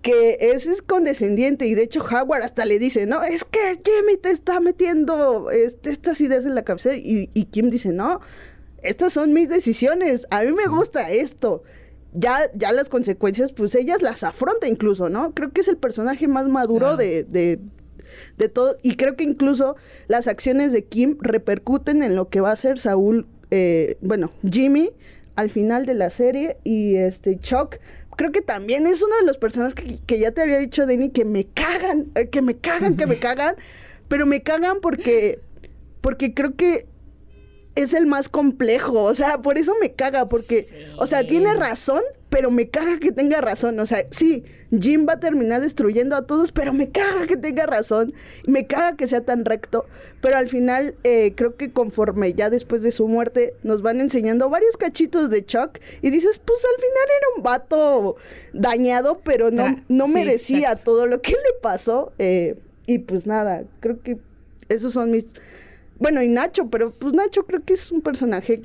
[0.03, 4.31] que es, condescendiente y de hecho Howard hasta le dice, no, es que Jimmy te
[4.31, 8.21] está metiendo este, estas ideas en la cabeza y, y Kim dice, no,
[8.83, 11.63] estas son mis decisiones, a mí me gusta esto.
[12.15, 15.33] Ya, ya las consecuencias, pues ellas las afronta incluso, ¿no?
[15.35, 17.59] Creo que es el personaje más maduro de, de,
[18.37, 18.77] de, todo.
[18.83, 19.77] Y creo que incluso
[20.09, 24.91] las acciones de Kim repercuten en lo que va a hacer Saúl, eh, bueno, Jimmy
[25.35, 27.77] al final de la serie y este Chuck.
[28.17, 31.11] Creo que también es uno de los personajes que, que ya te había dicho, Denny,
[31.11, 33.57] que me cagan, eh, que me cagan, que me cagan,
[34.09, 35.41] pero me cagan porque,
[36.03, 36.87] porque creo que
[37.75, 40.67] es el más complejo, o sea, por eso me caga, porque,
[40.99, 44.45] o sea, tiene razón, pero me caga que tenga razón, o sea, sí,
[44.79, 48.13] Jim va a terminar destruyendo a todos, pero me caga que tenga razón,
[48.47, 49.87] me caga que sea tan recto,
[50.21, 54.51] pero al final eh, creo que conforme ya después de su muerte nos van enseñando
[54.51, 58.17] varios cachitos de Chuck y dices, pues al final era un vato
[58.53, 62.57] dañado, pero no, no merecía todo lo que le pasó, eh,
[62.87, 64.19] y pues nada, creo que
[64.69, 65.35] esos son mis
[65.99, 68.63] bueno, y Nacho, pero pues Nacho creo que es un personaje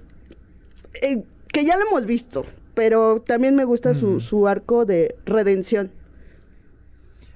[1.01, 5.91] eh, que ya lo hemos visto, pero también me gusta su, su arco de redención.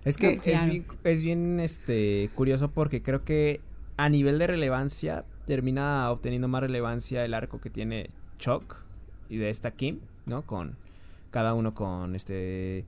[0.03, 3.61] Es que es, bien, es bien este, curioso porque creo que
[3.97, 8.77] a nivel de relevancia termina obteniendo más relevancia el arco que tiene Chuck
[9.29, 10.43] y de esta Kim, ¿no?
[10.43, 10.75] Con
[11.29, 12.85] cada uno con este,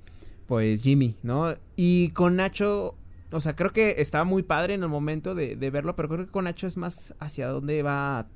[0.48, 1.54] pues Jimmy, ¿no?
[1.76, 2.96] Y con Nacho
[3.34, 6.32] o sea, creo que estaba muy padre en el momento de, verlo, pero creo que
[6.32, 8.28] con Nacho es más hacia dónde va a,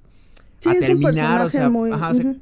[0.62, 1.46] terminar.
[1.46, 2.36] O sea, ajá, o sea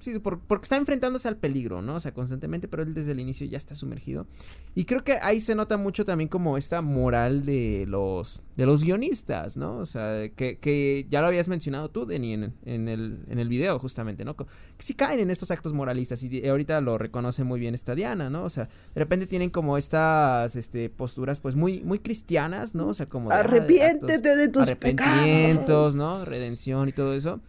[0.00, 1.96] sí, porque está enfrentándose al peligro, ¿no?
[1.96, 4.26] O sea, constantemente, pero él desde el inicio ya está sumergido.
[4.74, 8.82] Y creo que ahí se nota mucho también como esta moral de los, de los
[8.82, 9.78] guionistas, ¿no?
[9.78, 13.48] O sea, que, que ya lo habías mencionado tú, Denny, en, en, el, en el
[13.48, 14.36] video, justamente, ¿no?
[14.36, 14.46] Que
[14.78, 18.44] si caen en estos actos moralistas y ahorita lo reconoce muy bien esta Diana, ¿no?
[18.44, 22.88] O sea, de repente tienen como estas, este, posturas, pues, muy, muy cristianas, ¿no?
[22.88, 23.30] O sea, como...
[23.30, 26.24] De, ah, Arrepiéntete de tus arrepentimientos, ¿no?
[26.24, 27.40] Redención y todo eso.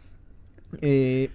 [0.81, 1.29] Eh,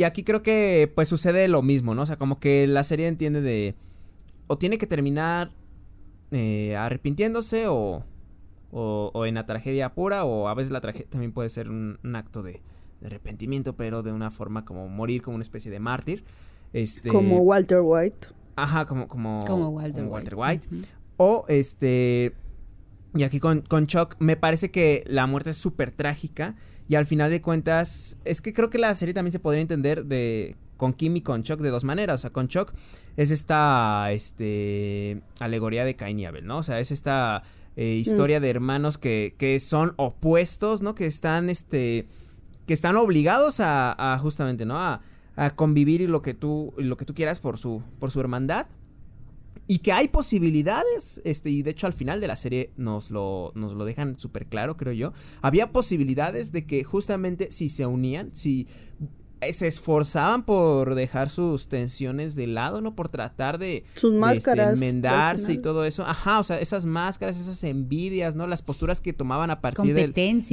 [0.00, 2.00] y aquí creo que pues sucede lo mismo, ¿no?
[2.00, 3.74] O sea, como que la serie entiende de...
[4.46, 5.50] O tiene que terminar
[6.30, 8.06] eh, arrepintiéndose o,
[8.70, 12.42] o, en la tragedia pura o a veces la tragedia también puede ser un, acto
[12.42, 12.62] de,
[13.04, 16.24] arrepentimiento, pero de una forma como morir como una especie de mártir.
[16.72, 18.28] Este, como Walter White.
[18.56, 20.66] Ajá, como, como, como Walter, White.
[21.18, 22.32] O este...
[23.14, 26.56] Y aquí con, con Chuck me parece que la muerte es súper trágica
[26.90, 30.06] y al final de cuentas, es que creo que la serie también se podría entender
[30.06, 32.18] de con Kim y con Chuck de dos maneras.
[32.18, 32.72] O sea, con Chuck
[33.16, 36.58] es esta este, alegoría de Cain y Abel, ¿no?
[36.58, 37.44] O sea, es esta
[37.76, 38.42] eh, historia mm.
[38.42, 40.96] de hermanos que, que son opuestos, ¿no?
[40.96, 42.08] Que están, este,
[42.66, 44.76] que están obligados a, a justamente, ¿no?
[44.76, 45.00] A,
[45.36, 48.66] a, convivir y lo que tú, lo que tú quieras por su, por su hermandad.
[49.70, 53.52] Y que hay posibilidades, este, y de hecho al final de la serie nos lo,
[53.54, 55.12] nos lo dejan súper claro, creo yo.
[55.42, 58.66] Había posibilidades de que justamente si se unían, si
[59.40, 62.96] eh, se esforzaban por dejar sus tensiones de lado, ¿no?
[62.96, 63.84] Por tratar de...
[63.94, 64.74] Sus máscaras.
[64.74, 66.04] enmendarse y todo eso.
[66.04, 68.48] Ajá, o sea, esas máscaras, esas envidias, ¿no?
[68.48, 70.08] Las posturas que tomaban a partir de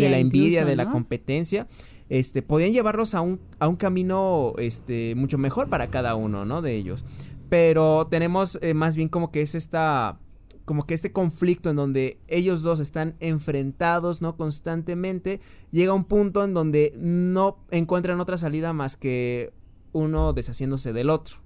[0.09, 1.65] la envidia, de la competencia.
[2.09, 6.61] Este, podían llevarlos a un, a un camino, este, mucho mejor para cada uno, ¿no?
[6.61, 7.03] De ellos.
[7.50, 10.20] Pero tenemos eh, más bien como que es esta
[10.68, 14.36] como que este conflicto en donde ellos dos están enfrentados, ¿no?
[14.36, 15.39] Constantemente,
[15.72, 19.54] llega un punto en donde no encuentran otra salida más que
[19.93, 21.38] uno deshaciéndose del otro.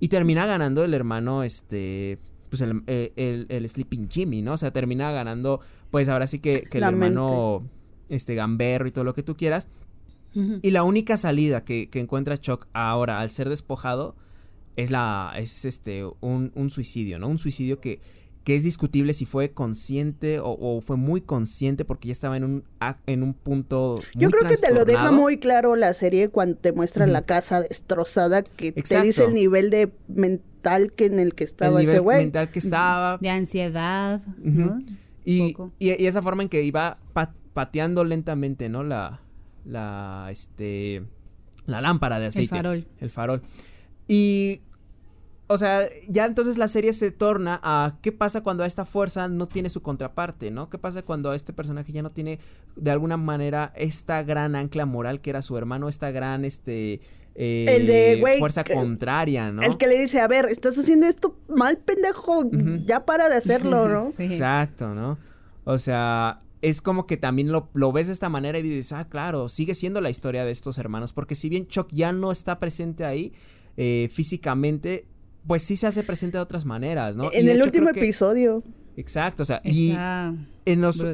[0.00, 2.18] Y termina ganando el hermano, este,
[2.48, 4.54] pues el, el, el, Sleeping Jimmy, ¿no?
[4.54, 7.68] O sea, termina ganando, pues ahora sí que, que el hermano,
[8.08, 9.68] este, gamberro y todo lo que tú quieras.
[10.62, 14.16] Y la única salida que, que encuentra Chuck ahora al ser despojado
[14.76, 17.28] es la es este un, un suicidio, ¿no?
[17.28, 18.00] Un suicidio que,
[18.44, 22.64] que es discutible si fue consciente o, fue muy consciente porque ya estaba en un
[23.06, 26.72] en un punto Yo creo que te lo deja muy claro la serie cuando te
[26.72, 31.44] muestra la casa destrozada que te dice el nivel de mental que en el que
[31.44, 32.18] estaba el ese güey.
[32.18, 34.82] mental que estaba de ansiedad, ¿no?
[35.26, 36.98] Y, y, esa forma en que iba
[37.54, 38.82] pateando lentamente, ¿no?
[38.82, 39.20] La
[39.64, 41.02] la este
[41.66, 42.86] la lámpara de aceite, el farol.
[43.00, 43.42] El farol.
[44.06, 44.60] Y,
[45.46, 49.46] o sea, ya entonces la serie se torna a qué pasa cuando esta fuerza no
[49.46, 50.70] tiene su contraparte, ¿no?
[50.70, 52.38] ¿Qué pasa cuando este personaje ya no tiene
[52.76, 57.00] de alguna manera esta gran ancla moral que era su hermano, esta gran, este...
[57.36, 59.62] Eh, el de, fuerza contraria, ¿no?
[59.62, 62.48] El que le dice, a ver, estás haciendo esto mal, pendejo,
[62.86, 64.12] ya para de hacerlo, ¿no?
[64.18, 65.18] Exacto, ¿no?
[65.64, 69.08] O sea, es como que también lo, lo, ves de esta manera y dices, ah,
[69.08, 72.60] claro, sigue siendo la historia de estos hermanos, porque si bien Chuck ya no está
[72.60, 73.32] presente ahí,
[73.76, 75.06] eh, físicamente,
[75.46, 77.30] pues sí se hace presente de otras maneras, ¿no?
[77.32, 78.62] En el último episodio.
[78.96, 79.94] Exacto, o sea, y
[80.64, 81.04] en los,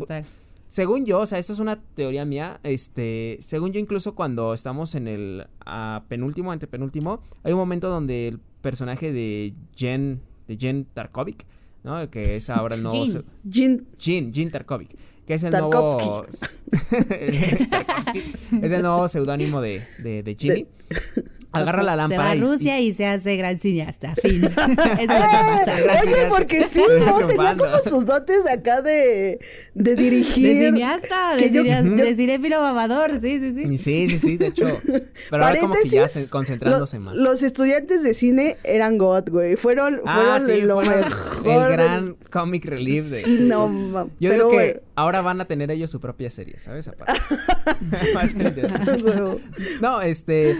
[0.69, 4.95] según yo, o sea, esto es una teoría mía, este, según yo incluso cuando estamos
[4.95, 10.87] en el uh, penúltimo, antepenúltimo, hay un momento donde el personaje de Jen, de Jen
[10.93, 11.47] Tarkovic,
[11.83, 12.09] ¿no?
[12.11, 13.05] Que es ahora el nuevo...
[13.51, 13.87] Jen.
[13.99, 14.97] Jen, Jen Tarkovic
[15.31, 16.27] que es el nuevo
[16.91, 20.67] es el nuevo seudónimo de, de, de Jimmy.
[21.53, 22.23] Agarra la lámpara.
[22.23, 24.15] Se va a Rusia y, se hace gran cineasta.
[24.15, 24.45] Fin.
[24.45, 25.73] Eso es lo que pasa.
[26.03, 27.27] Oye, porque sí, ¿no?
[27.27, 29.41] Tenía como sus dotes acá de,
[29.75, 30.47] de dirigir.
[30.47, 33.79] De cineasta, de, yo, de cinéfilo babador, sí, sí, sí.
[33.79, 34.67] Sí, sí, sí, de hecho.
[35.31, 37.17] Pero ahora como que ya se, concentrándose más.
[37.17, 39.57] Los estudiantes de cine eran God, güey.
[39.57, 41.05] Fueron, ah, fueron lo mejor.
[41.45, 43.27] El gran comic relief de.
[43.27, 44.13] No, mames.
[44.21, 46.87] Yo creo que ahora van a tener ellos su propia serie, ¿sabes?
[46.87, 47.21] Aparte.
[49.81, 50.57] no, este.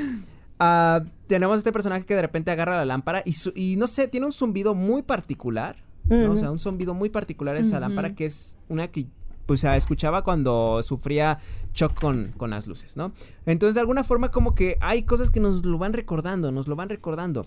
[0.61, 4.27] Uh, tenemos este personaje que de repente agarra la lámpara y, y no sé, tiene
[4.27, 5.77] un zumbido muy particular.
[6.11, 9.07] O sea, un zumbido muy particular esa lámpara que es una que
[9.47, 11.39] pues escuchaba cuando sufría
[11.73, 13.13] shock con, con las luces, ¿no?
[13.47, 16.75] Entonces de alguna forma como que hay cosas que nos lo van recordando, nos lo
[16.75, 17.47] van recordando.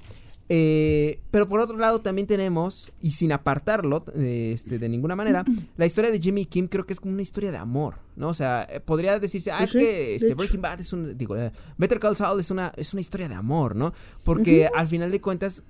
[0.50, 5.46] Eh, pero por otro lado también tenemos, y sin apartarlo este, de ninguna manera,
[5.78, 8.30] la historia de Jimmy Kim creo que es como una historia de amor, ¿no?
[8.30, 11.52] O sea, eh, podría decirse, ah, es que este, Breaking Bad es un, digo, eh,
[11.78, 13.94] Better Call Saul es una, es una historia de amor, ¿no?
[14.24, 15.64] Porque al final de cuentas,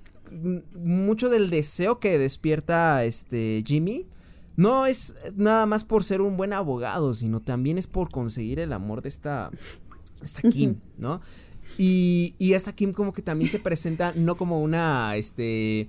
[0.74, 4.08] mucho del deseo que despierta este Jimmy
[4.56, 8.72] no es nada más por ser un buen abogado, sino también es por conseguir el
[8.72, 9.50] amor de esta,
[10.22, 11.20] esta Kim, ¿no?
[11.78, 15.88] Y, y esta Kim como que también se presenta no como una, este,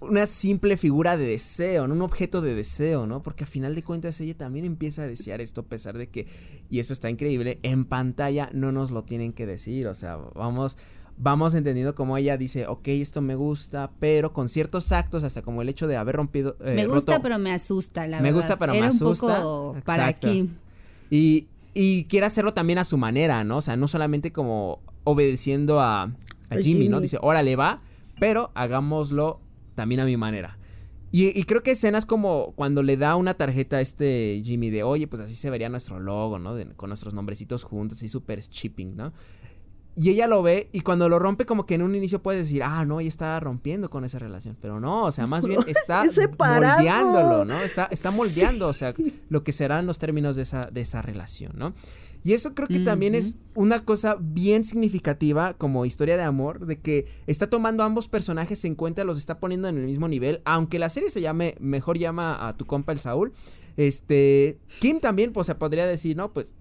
[0.00, 1.94] una simple figura de deseo, ¿no?
[1.94, 3.22] un objeto de deseo, ¿no?
[3.22, 6.26] Porque a final de cuentas ella también empieza a desear esto a pesar de que,
[6.70, 10.78] y eso está increíble, en pantalla no nos lo tienen que decir, o sea, vamos,
[11.16, 15.62] vamos entendiendo como ella dice, ok, esto me gusta, pero con ciertos actos, hasta como
[15.62, 16.56] el hecho de haber rompido...
[16.60, 18.22] Eh, me gusta, pero me asusta, la me verdad.
[18.22, 19.26] Me gusta, pero me asusta.
[19.38, 20.54] Un poco para Kim.
[21.10, 21.48] Y,
[21.80, 23.58] y quiere hacerlo también a su manera, ¿no?
[23.58, 26.12] O sea, no solamente como obedeciendo a,
[26.60, 26.98] Jimmy, ¿no?
[27.00, 27.82] Dice, órale, va,
[28.18, 29.38] pero hagámoslo
[29.76, 30.58] también a mi manera.
[31.12, 35.06] Y, creo que escenas como cuando le da una tarjeta a este Jimmy de, oye,
[35.06, 36.56] pues así se vería nuestro logo, ¿no?
[36.74, 39.12] con nuestros nombrecitos juntos, así súper chipping, ¿no?
[40.00, 42.62] Y ella lo ve y cuando lo rompe como que en un inicio puedes decir,
[42.62, 44.56] ah, no, ella está rompiendo con esa relación.
[44.60, 46.04] Pero no, o sea, más bien está
[46.38, 47.60] moldeándolo, ¿no?
[47.60, 48.94] Está, está moldeando, o sea,
[49.28, 51.74] lo que serán los términos de esa, de esa relación, ¿no?
[52.22, 56.78] Y eso creo que también es una cosa bien significativa como historia de amor, de
[56.78, 60.78] que está tomando ambos personajes en cuenta, los está poniendo en el mismo nivel, aunque
[60.78, 63.32] la serie se llame, mejor llama a tu compa el Saúl,
[63.76, 66.32] este, Kim también, pues se podría decir, ¿no?
[66.32, 66.54] Pues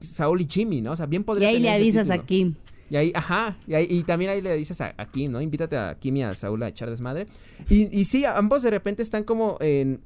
[0.00, 0.92] Saúl y Jimmy, ¿no?
[0.92, 2.54] O sea, bien podría Y ahí le avisas a Kim.
[2.90, 5.40] Y ahí, ajá, y, ahí, y también ahí le dices a, Kim, ¿no?
[5.40, 7.28] Invítate a Kim y a Saúl a echar desmadre.
[7.68, 10.00] Y, y sí, ambos de repente están como en,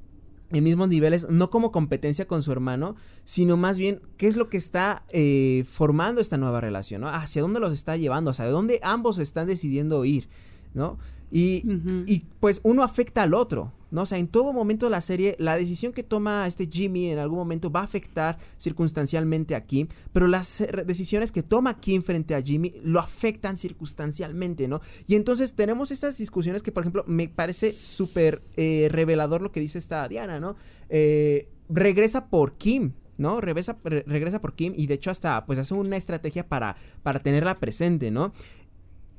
[0.51, 4.51] en mismos niveles, no como competencia con su hermano, sino más bien qué es lo
[4.51, 7.09] que está eh, formando esta nueva relación, ¿no?
[7.09, 10.29] Hacia dónde los está llevando, hacia dónde ambos están decidiendo ir,
[10.75, 10.99] ¿no?
[11.31, 11.65] Y,
[12.07, 14.03] y pues uno afecta al otro, ¿no?
[14.03, 17.19] O sea, en todo momento de la serie, la decisión que toma este Jimmy en
[17.19, 22.35] algún momento va a afectar circunstancialmente a Kim, pero las decisiones que toma Kim frente
[22.35, 24.81] a Jimmy lo afectan circunstancialmente, ¿no?
[25.07, 29.61] Y entonces tenemos estas discusiones que, por ejemplo, me parece súper eh, revelador lo que
[29.61, 30.57] dice esta Diana, ¿no?
[30.89, 33.41] Eh, regresa por Kim, ¿no?
[33.41, 37.61] Regresa, regresa por Kim y de hecho hasta pues hace una estrategia para, para tenerla
[37.61, 38.33] presente, ¿no?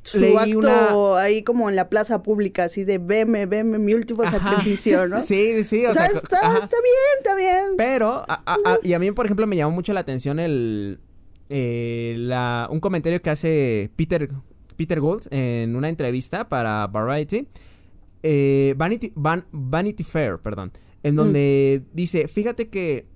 [0.06, 5.08] Su acto ahí como en la plaza pública, así de veme, veme, mi último sacrificio,
[5.08, 5.22] ¿no?
[5.26, 6.68] Sí, sí, o, sea, está, bien,
[7.18, 7.74] está bien.
[7.78, 8.24] Pero,
[8.84, 11.00] y a mí, por ejemplo, me llamó mucho la atención el,
[11.50, 14.30] eh, la, un comentario que hace Peter,
[14.76, 17.48] Peter Gould en una entrevista para Variety,
[18.24, 20.72] eh, Vanity, Vanity Fair, perdón,
[21.04, 21.18] en mm.
[21.18, 23.08] donde dice, fíjate que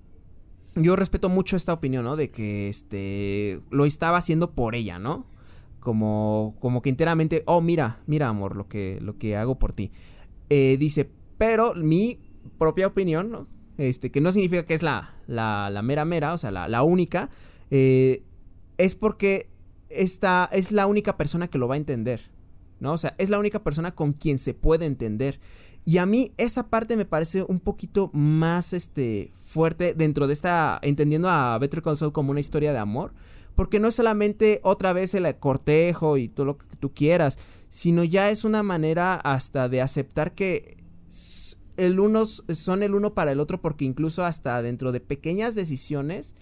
[0.76, 2.16] yo respeto mucho esta opinión, ¿no?
[2.16, 5.28] De que, este, lo estaba haciendo por ella, ¿no?
[5.80, 9.91] Como, como que enteramente, oh, mira, mira, amor, lo que, lo que hago por ti.
[10.49, 12.19] Eh, dice, pero mi
[12.57, 13.47] propia opinión, ¿no?
[13.77, 16.84] Este, que no significa que es la, la, la mera mera, o sea, la, la
[16.84, 17.30] única,
[17.71, 18.23] eh,
[18.77, 19.49] es porque
[19.89, 22.30] esta es la única persona que lo va a entender,
[22.80, 22.93] ¿no?
[22.93, 25.39] O sea, es la única persona con quien se puede entender.
[25.86, 30.80] Y a mí esa parte me parece un poquito más, este, fuerte dentro de esta,
[30.82, 33.13] entendiendo a Better Call Saul como una historia de amor,
[33.60, 37.38] porque no es solamente otra vez el cortejo y todo lo que tú quieras,
[37.70, 40.78] sino ya es una manera hasta de aceptar que
[41.76, 46.36] el uno son el uno para el otro porque incluso hasta dentro de pequeñas decisiones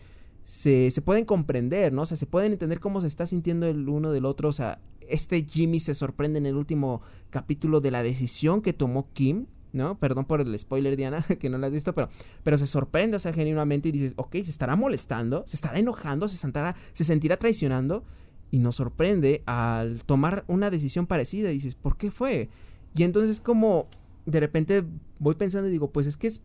[0.43, 2.03] se, se pueden comprender, ¿no?
[2.03, 4.49] O sea, se pueden entender cómo se está sintiendo el uno del otro.
[4.49, 7.01] O sea, este Jimmy se sorprende en el último
[7.31, 9.97] capítulo de la decisión que tomó Kim ¿no?
[9.99, 12.09] Perdón por el spoiler, Diana, que no lo has visto, pero,
[12.43, 16.27] pero se sorprende, o sea, genuinamente y dices, ok, se estará molestando, se estará enojando,
[16.27, 18.03] se, sentará, se sentirá traicionando
[18.51, 22.49] y nos sorprende al tomar una decisión parecida y dices, ¿por qué fue?
[22.95, 23.87] Y entonces como
[24.25, 24.83] de repente
[25.19, 26.41] voy pensando y digo, pues es que es,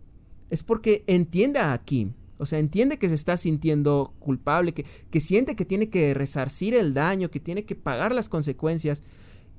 [0.50, 5.20] es porque entiende a Kim, o sea, entiende que se está sintiendo culpable, que, que
[5.20, 9.04] siente que tiene que resarcir el daño, que tiene que pagar las consecuencias.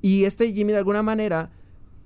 [0.02, 1.50] Y este Jimmy de alguna manera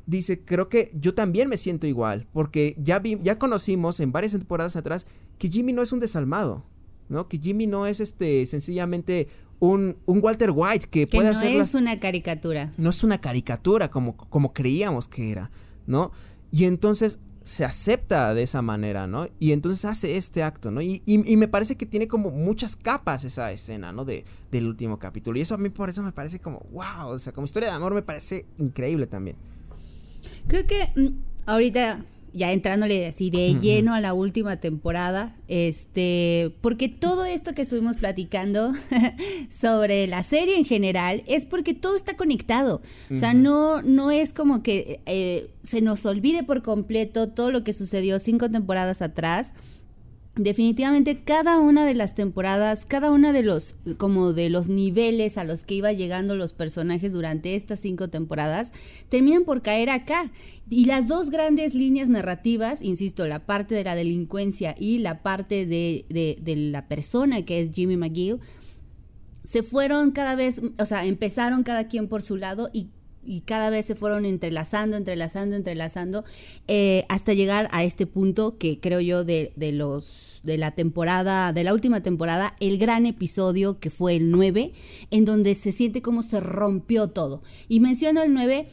[0.07, 4.31] dice, creo que yo también me siento igual, porque ya, vi, ya conocimos en varias
[4.31, 5.05] temporadas atrás
[5.37, 6.63] que Jimmy no es un desalmado,
[7.09, 7.27] ¿no?
[7.27, 9.27] Que Jimmy no es este sencillamente
[9.59, 11.53] un, un Walter White que, puede hacer...
[11.53, 12.73] No es una caricatura.
[12.77, 15.51] No es una caricatura como, como creíamos que era,
[15.85, 16.11] ¿no?
[16.51, 19.27] Y entonces se acepta de esa manera, ¿no?
[19.39, 20.81] Y entonces hace este acto, ¿no?
[20.81, 24.03] Y, y, me parece que tiene como muchas capas esa escena, ¿no?
[24.05, 25.37] De, del último capítulo.
[25.37, 27.75] Y eso a mí por eso me parece como, wow, o sea, como historia de
[27.75, 29.37] amor me parece increíble también.
[30.47, 31.07] Creo que mm,
[31.45, 31.99] ahorita
[32.37, 37.97] ya entrándole así de lleno a la última temporada, este, porque todo esto que estuvimos
[37.97, 38.73] platicando
[39.49, 42.81] sobre la serie en general es porque todo está conectado.
[43.11, 47.63] O sea, no, no es como que eh, se nos olvide por completo todo lo
[47.63, 49.53] que sucedió cinco temporadas atrás
[50.37, 55.43] definitivamente cada una de las temporadas, cada una de los como de los niveles a
[55.43, 58.73] los que iba llegando los personajes durante estas cinco temporadas
[59.09, 60.31] terminan por caer acá.
[60.69, 65.65] Y las dos grandes líneas narrativas, insisto, la parte de la delincuencia y la parte
[65.65, 68.39] de, de, de la persona que es Jimmy McGill,
[69.43, 72.89] se fueron cada vez, o sea, empezaron cada quien por su lado y
[73.27, 76.23] y cada vez se fueron entrelazando, entrelazando, entrelazando,
[76.67, 80.05] eh, hasta llegar a este punto que creo yo de, de, los
[80.43, 84.73] de la temporada, de la última temporada, el gran episodio que fue el 9,
[85.11, 87.41] en donde se siente como se rompió todo.
[87.67, 88.67] Y menciono el 9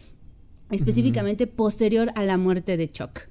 [0.71, 3.29] específicamente posterior a la muerte de Chuck.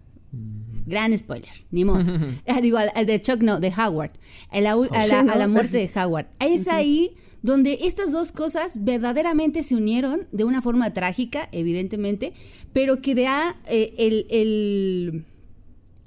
[0.85, 2.03] Gran spoiler, ni modo.
[2.47, 4.11] Ah, digo, de Chuck no, de Howard.
[4.49, 6.27] A la, a la muerte de Howard.
[6.39, 12.33] Es ahí donde estas dos cosas verdaderamente se unieron de una forma trágica, evidentemente,
[12.71, 15.25] pero que da eh, el, el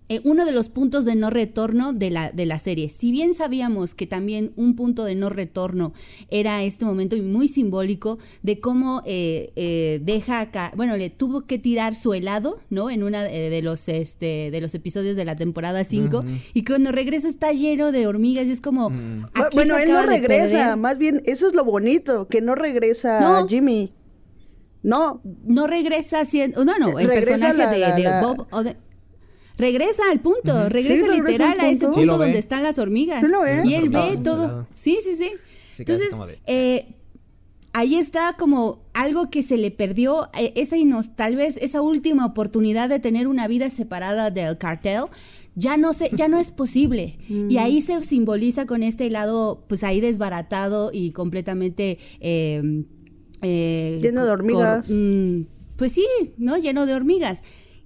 [0.08, 2.88] eh, uno de los puntos de no retorno de la, de la serie.
[2.88, 5.92] Si bien sabíamos que también un punto de no retorno
[6.30, 11.58] era este momento muy simbólico de cómo eh, eh, deja acá, bueno, le tuvo que
[11.58, 12.88] tirar su helado, ¿no?
[12.88, 17.28] En una de los, este, de los episodios de la temporada 5 y cuando regresa
[17.28, 18.90] está lleno de hormigas y es como...
[18.90, 19.26] Mm.
[19.54, 23.92] Bueno, él no regresa, más bien eso es lo bonito, que no regresa Jimmy.
[24.82, 25.20] No.
[25.44, 26.64] No regresa siendo...
[26.64, 28.46] No, no, el personaje de, Bob
[29.58, 33.24] regresa al punto, regresa literal a ese punto donde están las hormigas.
[33.64, 34.66] y él ve todo.
[34.72, 35.30] Sí, sí, sí.
[35.78, 36.14] Entonces,
[36.46, 36.94] eh,
[37.72, 40.76] ahí está como algo que se le perdió, eh, esa
[41.14, 45.04] tal vez esa última oportunidad de tener una vida separada del cartel.
[45.58, 47.18] Ya no sé, ya no es posible.
[47.28, 47.58] Y mm.
[47.58, 52.84] ahí se simboliza con este lado, pues ahí desbaratado y completamente em,
[53.42, 54.90] eh, lleno de hormigas.
[54.90, 55.42] Mm,
[55.76, 56.58] pues sí, ¿no?
[56.58, 57.42] Lleno de hormigas.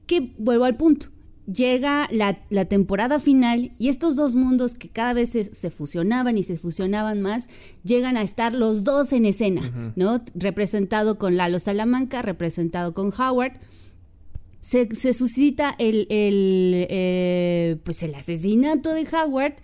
[0.07, 1.11] Que vuelvo al punto
[1.53, 6.57] llega la, temporada final y estos dos mundos que cada vez se, fusionaban y se
[6.57, 7.49] fusionaban más,
[7.85, 10.23] llegan a estar los dos en escena, ¿no?
[10.35, 13.53] Representado con Lalo Salamanca, representado con Howard.
[14.61, 19.55] Se, suscita el, el eh, pues el asesinato de Howard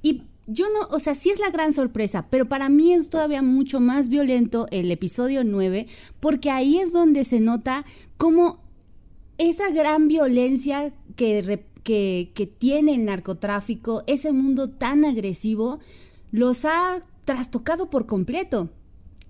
[0.00, 3.42] y yo no, o sea, sí es la gran sorpresa, pero para mí es todavía
[3.42, 5.86] mucho más violento el episodio 9
[6.20, 7.84] porque ahí es donde se nota
[8.16, 8.62] cómo
[9.38, 15.80] esa gran violencia que, que, tiene el narcotráfico, ese mundo tan agresivo,
[16.30, 18.70] los ha trastocado por completo.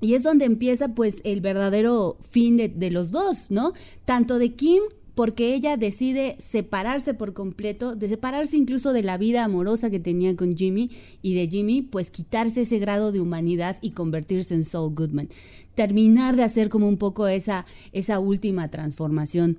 [0.01, 3.73] Y es donde empieza pues el verdadero fin de, de, los dos, ¿no?
[4.05, 4.83] Tanto de Kim,
[5.15, 10.35] porque ella decide separarse por completo, de separarse incluso de la vida amorosa que tenía
[10.37, 10.91] con Jimmy,
[11.23, 15.29] y de Jimmy pues quitarse ese grado de humanidad y convertirse en Saul Goodman.
[15.75, 19.59] Terminar de hacer como un poco esa, esa última transformación.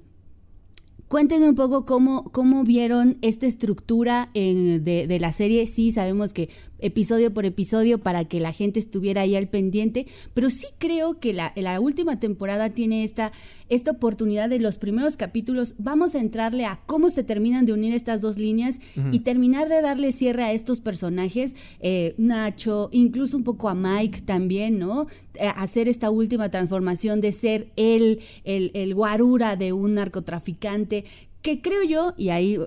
[1.08, 5.68] Cuéntenme un poco cómo, cómo vieron esta estructura de, de, la serie.
[5.68, 6.50] Sí, sabemos que
[6.80, 11.34] episodio por episodio para que la gente estuviera ahí al pendiente, pero sí creo que
[11.34, 13.32] la, la última temporada tiene esta,
[13.70, 15.76] esta oportunidad de los primeros capítulos.
[15.78, 18.80] Vamos a entrarle a cómo se terminan de unir estas dos líneas
[19.12, 24.22] y terminar de darle cierre a estos personajes, eh, Nacho, incluso un poco a Mike
[24.22, 25.08] también, ¿no?
[25.36, 31.06] Eh, hacer esta última transformación de ser él, el, el guarura de un narcotraficante
[31.46, 32.58] que creo yo, y ahí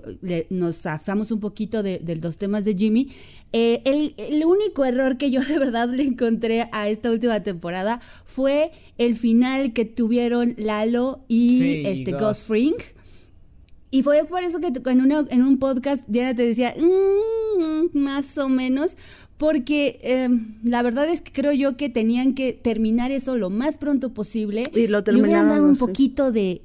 [0.49, 3.09] nos zafamos un poquito de, de, los temas de Jimmy,
[3.51, 8.71] eh, el, único error que yo de verdad le encontré a esta última temporada fue
[8.97, 12.75] el final que tuvieron Lalo y este Ghost Fring.
[13.91, 18.47] Y fue por eso que en, en un podcast Diana te decía, mm, más o
[18.47, 18.95] menos,
[19.39, 23.77] porque em, la verdad es que creo yo que tenían que terminar eso lo más
[23.77, 24.69] pronto posible.
[24.75, 25.31] Y lo terminaron.
[25.31, 26.61] Le hubieran dado un poquito de,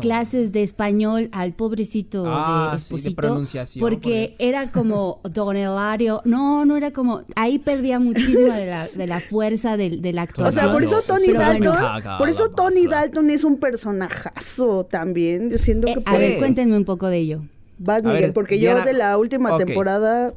[0.00, 3.40] clases de español al pobrecito de ah, Esposito.
[3.78, 6.20] porque era como Don Elario.
[6.24, 7.22] No, no era como.
[7.36, 10.64] Ahí perdía muchísima de la, de la fuerza de, de la actuación.
[10.64, 12.18] O sea, por eso Tony Dalton.
[12.18, 15.50] por eso Tony Dalton es un personajazo también.
[15.50, 16.10] Yo siento eh, que.
[16.10, 17.42] a ver, cuéntenme un poco de ello.
[17.78, 20.34] Vas, Miguel, porque yo de la última temporada.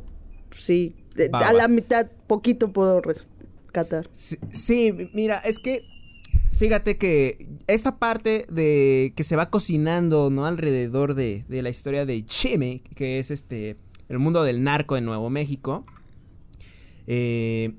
[0.52, 0.94] Sí,
[1.34, 4.09] a la mitad, poquito puedo rescatar.
[4.14, 5.86] Sí, mira, es que
[6.53, 10.45] fíjate que esta parte de que se va cocinando, ¿no?
[10.45, 13.78] Alrededor de, la historia de Chime, que es este,
[14.09, 15.86] el mundo del narco en Nuevo México,
[17.07, 17.74] eh,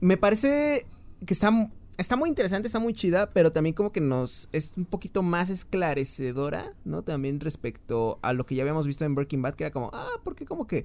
[0.00, 0.86] me parece
[1.24, 1.50] que está,
[1.96, 5.50] está muy interesante, está muy chida, pero también como que nos es un poquito más
[5.50, 7.02] esclarecedora, ¿no?
[7.02, 10.20] También respecto a lo que ya habíamos visto en Breaking Bad, que era como, ah,
[10.22, 10.84] porque como que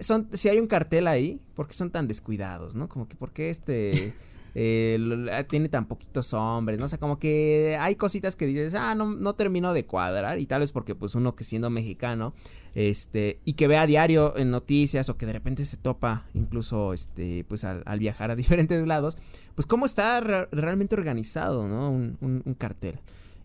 [0.00, 2.88] son, si hay un cartel ahí, ¿por qué son tan descuidados, no?
[2.88, 4.14] Como que, ¿por qué este...
[4.58, 6.86] Eh, tiene tan poquitos hombres, ¿no?
[6.86, 10.38] O sea, como que hay cositas que dices, ah, no, no termino de cuadrar.
[10.38, 12.32] Y tal vez porque, pues, uno que siendo mexicano,
[12.74, 16.94] este, y que vea a diario en noticias o que de repente se topa, incluso,
[16.94, 19.18] este, pues, al, viajar a diferentes lados,
[19.54, 21.90] pues, cómo está realmente organizado, ¿no?
[21.90, 22.98] Un, un, un cartel.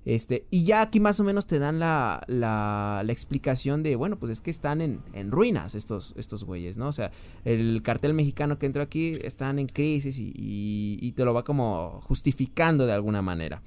[0.03, 4.31] Este, y ya aquí más o menos te dan la, la, explicación de, bueno, pues
[4.31, 6.87] es que están en, en, ruinas estos, estos güeyes, ¿no?
[6.87, 7.11] O sea,
[7.45, 12.01] el cartel mexicano que entró aquí están en crisis y, y, te lo va como
[12.03, 13.61] justificando de alguna manera.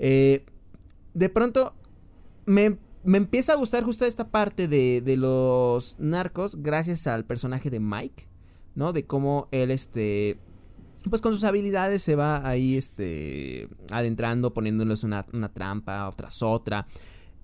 [0.00, 0.44] Eh,
[1.14, 1.74] de pronto
[2.46, 7.70] me, me, empieza a gustar justo esta parte de, de los narcos gracias al personaje
[7.70, 8.26] de Mike,
[8.74, 8.92] ¿no?
[8.92, 10.38] De cómo él, este
[11.08, 16.86] pues con sus habilidades se va ahí este adentrando, poniéndoles una, trampa tras otra.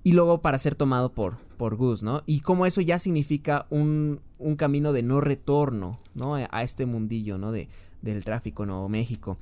[0.04, 2.22] Y luego para ser tomado por, por Gus, ¿no?
[2.26, 6.34] Y como eso ya significa un, un camino de no retorno, ¿no?
[6.34, 7.52] A este mundillo, ¿no?
[7.52, 7.68] De,
[8.02, 9.38] del tráfico en Nuevo México.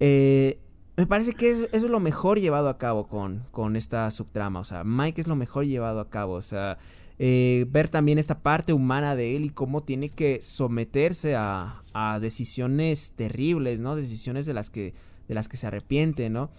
[0.00, 0.58] Eh,
[0.96, 4.60] me parece que eso, es lo mejor llevado a cabo con, con esta subtrama.
[4.60, 6.34] O sea, Mike es lo mejor llevado a cabo.
[6.34, 6.78] O sea,
[7.22, 11.76] eh, ver también esta parte humana de él y cómo tiene que someterse a,
[12.22, 13.94] decisiones terribles, ¿no?
[13.94, 14.94] Decisiones de las que,
[15.28, 16.50] de las que se arrepiente, ¿no?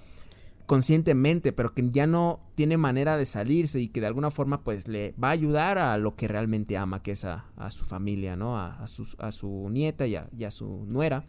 [0.68, 4.88] conscientemente, pero que ya no tiene manera de salirse y que de alguna forma pues
[4.88, 8.57] le va a ayudar a lo que realmente ama, que es a, su familia, ¿no?
[8.57, 11.26] A, a, su, a su nieta y a, su nuera.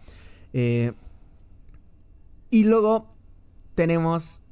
[0.52, 0.92] Eh,
[2.50, 3.16] y luego
[3.74, 4.42] tenemos,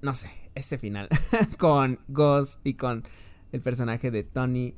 [0.00, 1.08] no sé, ese final
[1.58, 3.04] con Gus y con
[3.52, 4.74] el personaje de Tony,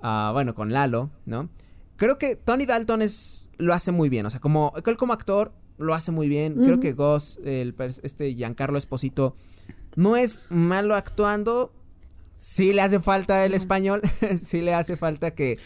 [0.00, 1.50] ah, bueno, con Lalo, ¿no?
[1.96, 5.52] Creo que Tony Dalton es, lo hace muy bien, o sea, como él como actor
[5.78, 6.54] lo hace muy bien.
[6.64, 9.34] Creo que Goss, el, este Giancarlo Esposito,
[9.96, 11.72] no es malo actuando.
[12.38, 14.02] Sí le hace falta el español,
[14.42, 15.58] sí le hace falta que...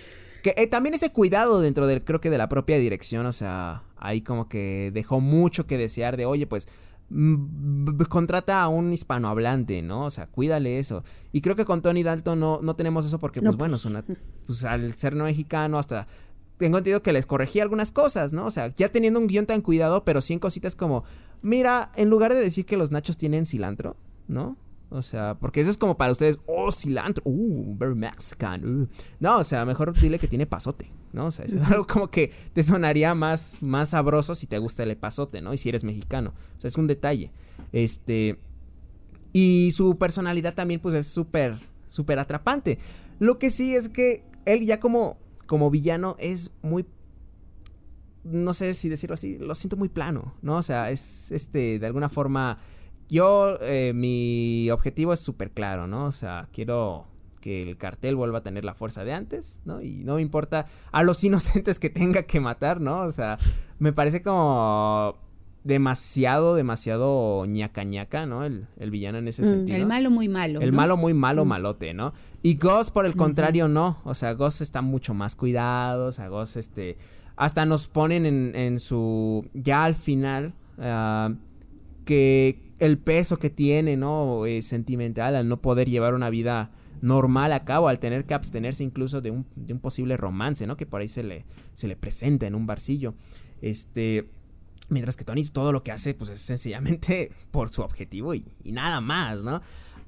[0.43, 3.83] que eh, también ese cuidado dentro del, creo que de la propia dirección, o sea,
[3.97, 6.69] ahí como que dejó mucho que desear de, oye, pues
[8.09, 10.07] contrata a un hispanohablante, ¿no?
[10.07, 11.05] O sea, cuídale eso.
[11.33, 14.05] Y creo que con Tony Dalton no, no tenemos eso porque, pues bueno, pues,
[14.47, 16.07] pues al ser no mexicano hasta
[16.57, 18.47] tengo entendido que les corregí algunas cosas, ¿no?
[18.47, 21.05] O sea, ya teniendo un guion tan cuidado, pero sí en cositas como,
[21.43, 23.97] mira, en lugar de decir que los nachos tienen cilantro,
[24.27, 24.57] ¿no?
[24.97, 28.65] O sea, porque eso es como para ustedes, oh, cilantro, uh, very Mexican.
[28.65, 28.89] Uh.
[29.21, 31.27] No, o sea, mejor dile que tiene pasote, ¿no?
[31.27, 34.91] O sea, es algo como que te sonaría más, más sabroso si te gusta el
[34.91, 35.53] epazote, ¿no?
[35.53, 36.33] Y si eres mexicano.
[36.57, 37.31] O sea, es un detalle.
[37.73, 38.39] Este.
[39.33, 42.79] Y su personalidad también, pues, es súper, súper atrapante.
[43.19, 46.87] Lo que sí es que él ya como, como villano es muy
[48.25, 50.57] no sé si decirlo así, lo siento muy plano, ¿no?
[50.57, 52.59] O sea, es este, de alguna forma
[53.09, 56.05] yo, eh, mi objetivo es súper claro, ¿no?
[56.07, 57.07] O sea, quiero
[57.41, 59.81] que el cartel vuelva a tener la fuerza de antes, ¿no?
[59.81, 63.03] Y no me importa a los inocentes que tenga que matar, ¿no?
[63.03, 63.39] O sea,
[63.79, 65.17] me parece como
[65.63, 68.45] demasiado, demasiado ñaca ñaca, ¿no?
[68.45, 69.79] El, villano en ese mm, sentido.
[69.79, 70.61] El malo muy malo.
[70.61, 71.49] El malo muy malo, mm.
[71.49, 72.13] malote, ¿no?
[72.43, 73.99] Y Ghost, por el contrario, no.
[74.05, 76.07] O sea, Ghost está mucho más cuidado.
[76.07, 76.97] O sea, Ghost, este.
[77.37, 79.49] Hasta nos ponen en, en su.
[79.55, 80.55] Ya al final.
[80.79, 81.35] Uh,
[82.05, 84.47] que el peso que tiene, ¿no?
[84.47, 86.71] Eh, sentimental al no poder llevar una vida
[87.01, 90.77] normal a cabo, al tener que abstenerse incluso de un, de un posible romance, ¿no?
[90.77, 93.15] Que por ahí se le, se le presenta en un barcillo.
[93.61, 94.29] Este.
[94.89, 99.01] Mientras que Tony todo lo que hace, pues es sencillamente por su objetivo y, nada
[99.01, 99.61] más, ¿no?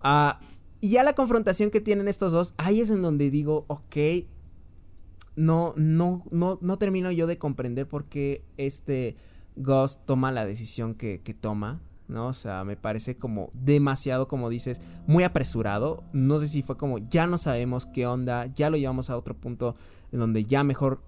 [0.03, 0.39] Ah,
[0.81, 3.97] y ya la confrontación que tienen estos dos, ahí es en donde digo, ok,
[5.35, 9.17] no, no, no, no termino yo de comprender por qué este
[9.57, 12.29] Ghost toma la decisión que, que toma ¿no?
[12.29, 16.03] O sea, me parece como demasiado, como dices, muy apresurado.
[16.13, 19.35] No sé si fue como, ya no sabemos qué onda, ya lo llevamos a otro
[19.35, 19.77] punto
[20.13, 21.03] en donde ya mejor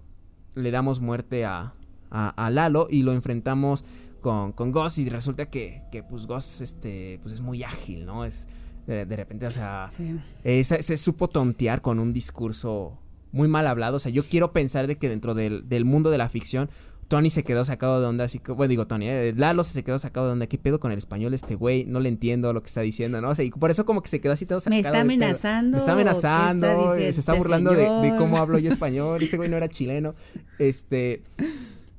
[0.55, 1.73] le damos muerte a,
[2.09, 3.85] a, Lalo y lo enfrentamos
[4.21, 8.25] con, con Goss y resulta que, que pues Goss este, pues es muy ágil, ¿no?
[8.25, 8.47] Es
[8.85, 12.99] de, repente, o sea, se, supo tontear con un discurso
[13.31, 13.95] muy mal hablado.
[13.95, 16.69] O sea, yo quiero pensar de que dentro del, del mundo de la ficción
[17.11, 19.99] Tony se quedó sacado de onda, así que, bueno, digo Tony, eh, Lalo se quedó
[19.99, 21.83] sacado de onda, ¿qué pedo con el español este güey?
[21.83, 23.31] No le entiendo lo que está diciendo, ¿no?
[23.31, 24.81] O sea, y por eso como que se quedó así todo sacado.
[24.81, 25.71] Me está amenazando.
[25.75, 29.67] Me está amenazando, se está burlando de, cómo hablo yo español, este güey no era
[29.67, 30.13] chileno,
[30.57, 31.21] este...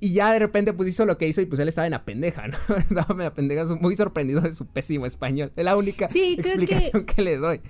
[0.00, 2.04] Y ya de repente pues hizo lo que hizo y pues él estaba en la
[2.06, 2.56] pendeja, ¿no?
[2.76, 5.52] estaba en la pendeja, muy sorprendido de su pésimo español.
[5.54, 7.60] Es la única explicación que le doy.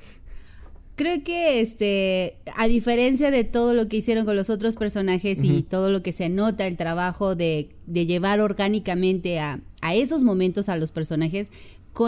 [0.95, 5.63] Creo que este, a diferencia de todo lo que hicieron con los otros personajes y
[5.63, 9.61] todo lo que se nota el trabajo de, llevar orgánicamente a,
[9.95, 11.51] esos momentos a los personajes,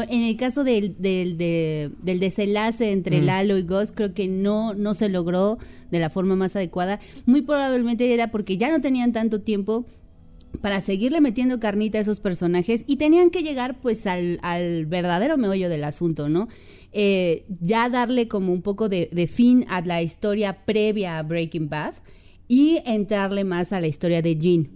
[0.09, 4.95] en el caso del, del, del desenlace entre Lalo y Ghost, creo que no, no
[4.95, 5.59] se logró
[5.91, 7.01] de la forma más adecuada.
[7.27, 9.87] Muy probablemente era porque ya no tenían tanto tiempo
[10.61, 15.37] para seguirle metiendo carnita a esos personajes y tenían que llegar pues al, al verdadero
[15.37, 16.49] meollo del asunto, ¿no?
[16.97, 21.95] Eh, ya darle como un poco de, fin a la historia previa a Breaking Bad
[22.47, 24.71] y entrarle más a la historia de Jean.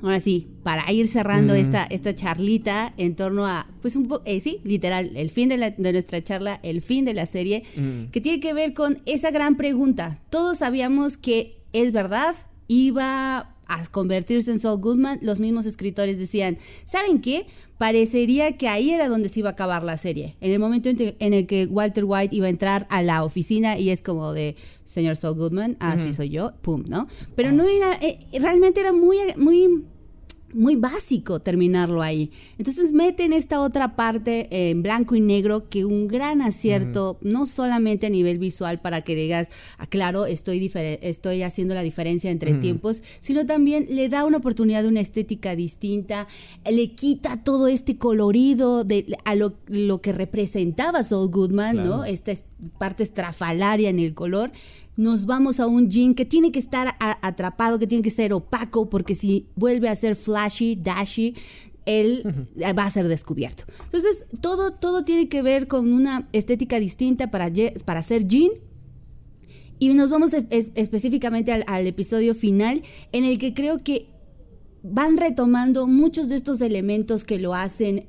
[0.00, 4.38] Ahora sí, para ir cerrando esta, esta charlita en torno a, pues un poco, eh,
[4.38, 7.64] sí, literal, el fin de, nuestra charla, el fin de la serie,
[8.12, 10.22] que tiene que ver con esa gran pregunta.
[10.30, 12.36] Todos sabíamos que es verdad,
[12.68, 17.46] iba a convertirse en Saul Goodman, los mismos escritores decían, ¿saben qué?
[17.78, 20.36] Parecería que ahí era donde se iba a acabar la serie.
[20.40, 23.90] En el momento en, el que Walter White iba a entrar a la oficina y
[23.90, 27.06] es como de, señor Saul Goodman, así soy yo, pum, ¿no?
[27.36, 29.84] Pero no era, eh, realmente era muy, muy
[30.54, 32.30] muy básico terminarlo ahí.
[32.58, 38.06] Entonces meten esta otra parte en blanco y negro que un gran acierto, no solamente
[38.06, 39.48] a nivel visual para que digas,
[39.78, 44.82] ah, claro, estoy, estoy haciendo la diferencia entre tiempos, sino también le da una oportunidad
[44.82, 46.26] de una estética distinta,
[46.70, 49.54] le quita todo este colorido de, a lo,
[50.00, 52.04] que representaba Saul Goodman, ¿no?
[52.04, 52.32] Esta
[52.78, 54.52] parte estrafalaria en el color
[55.00, 58.90] nos vamos a un jean que tiene que estar atrapado, que tiene que ser opaco,
[58.90, 61.34] porque si vuelve a ser flashy, dashy,
[61.86, 62.22] él
[62.78, 63.64] va a ser descubierto.
[63.86, 67.50] Entonces, todo, todo tiene que ver con una estética distinta para,
[67.86, 68.50] para hacer jean.
[69.78, 72.82] Y nos vamos específicamente al, al episodio final,
[73.12, 74.10] en el que creo que
[74.82, 78.06] van retomando muchos de estos elementos que lo hacen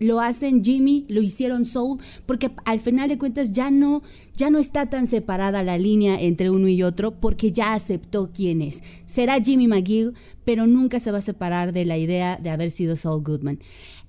[0.00, 4.02] lo hacen Jimmy, lo hicieron Soul, porque al final de cuentas ya no,
[4.36, 8.62] ya no está tan separada la línea entre uno y otro, porque ya aceptó quién
[8.62, 8.82] es.
[9.06, 10.14] Será Jimmy McGill,
[10.44, 13.58] pero nunca se va a separar de la idea de haber sido Saul Goodman.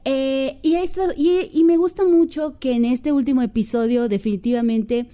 [0.03, 5.07] Eh, y, esto, y, y me gusta mucho que en este último episodio definitivamente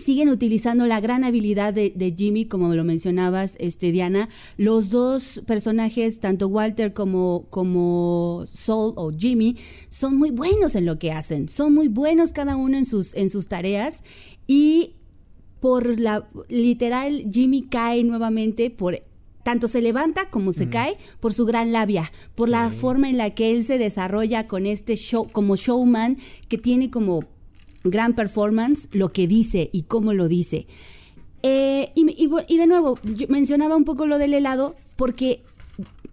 [0.00, 4.28] siguen utilizando la gran habilidad de, Jimmy, como lo mencionabas, este, Diana.
[4.56, 9.56] Los dos personajes, tanto Walter como, como Saul o Jimmy,
[9.88, 11.48] son muy buenos en lo que hacen.
[11.48, 14.02] Son muy buenos cada uno en sus, en sus tareas.
[14.46, 14.96] Y
[15.60, 18.98] por la literal, Jimmy cae nuevamente por
[19.42, 23.30] tanto se levanta como se cae por su gran labia, por la forma en la
[23.30, 27.24] que él se desarrolla con este show, como showman, que tiene como
[27.84, 30.66] gran performance, lo que dice y cómo lo dice.
[31.42, 35.42] Eh, y, de nuevo, mencionaba un poco lo del helado porque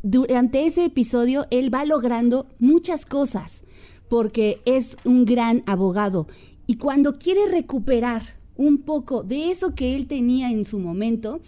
[0.04, 3.66] durante ese episodio él va logrando muchas cosas
[4.08, 6.28] porque es un gran abogado
[6.66, 8.22] y cuando quiere recuperar
[8.56, 11.42] un poco de eso que él tenía en su momento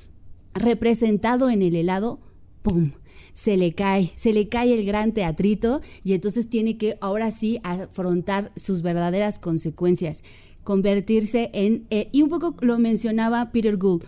[0.54, 2.20] representado en el helado,
[2.62, 2.92] ¡pum!
[3.40, 7.62] Se le cae, se le cae el gran teatrito y entonces tiene que ahora sí
[7.64, 10.26] afrontar sus verdaderas consecuencias,
[10.66, 14.04] convertirse en, eh, y un poco lo mencionaba Peter Gould,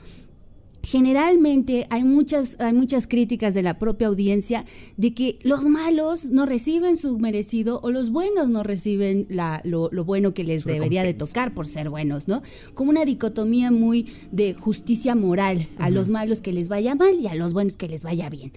[0.83, 4.65] generalmente hay muchas, hay muchas críticas de la propia audiencia
[4.97, 9.89] de que los malos no reciben su merecido o los buenos no reciben la, lo,
[10.03, 12.41] bueno que les debería de tocar por ser buenos, ¿no?
[12.73, 17.27] Como una dicotomía muy de justicia moral, a los malos que les vaya mal y
[17.27, 18.51] a los buenos que les vaya bien.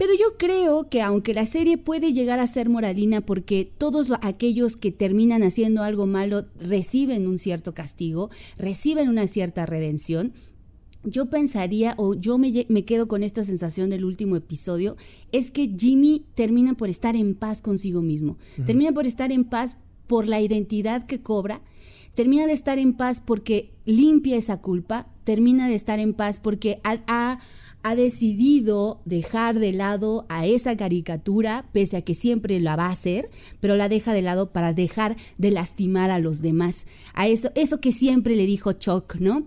[0.00, 4.74] Pero yo creo que aunque la serie puede llegar a ser moralina porque todos aquellos
[4.74, 10.32] que terminan haciendo algo malo reciben un cierto castigo, reciben una cierta redención,
[11.04, 12.50] yo pensaría o yo me,
[12.86, 14.96] quedo con esta sensación del último episodio,
[15.32, 19.76] es que Jimmy termina por estar en paz consigo mismo, termina por estar en paz
[20.06, 21.60] por la identidad que cobra,
[22.14, 26.80] termina de estar en paz porque limpia esa culpa, termina de estar en paz porque
[26.84, 27.40] ha ha
[27.96, 33.30] decidido dejar de lado a esa caricatura, pese a que siempre la va a hacer,
[33.60, 36.86] pero la deja de lado para dejar de lastimar a los demás.
[37.14, 39.46] A eso, eso que siempre le dijo Chuck, ¿no?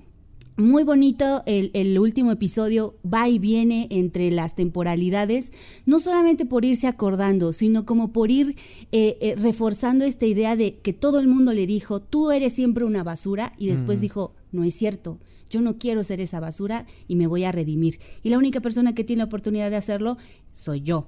[0.55, 5.51] Muy bonito el, último episodio, va y viene entre las temporalidades,
[5.87, 8.55] no solamente por irse acordando, sino como por ir
[8.91, 12.83] eh, eh, reforzando esta idea de que todo el mundo le dijo, tú eres siempre
[12.83, 15.19] una basura, y después dijo, no es cierto,
[15.53, 17.99] yo no quiero ser esa basura y me voy a redimir.
[18.23, 20.17] Y la única persona que tiene la oportunidad de hacerlo
[20.51, 21.07] soy yo.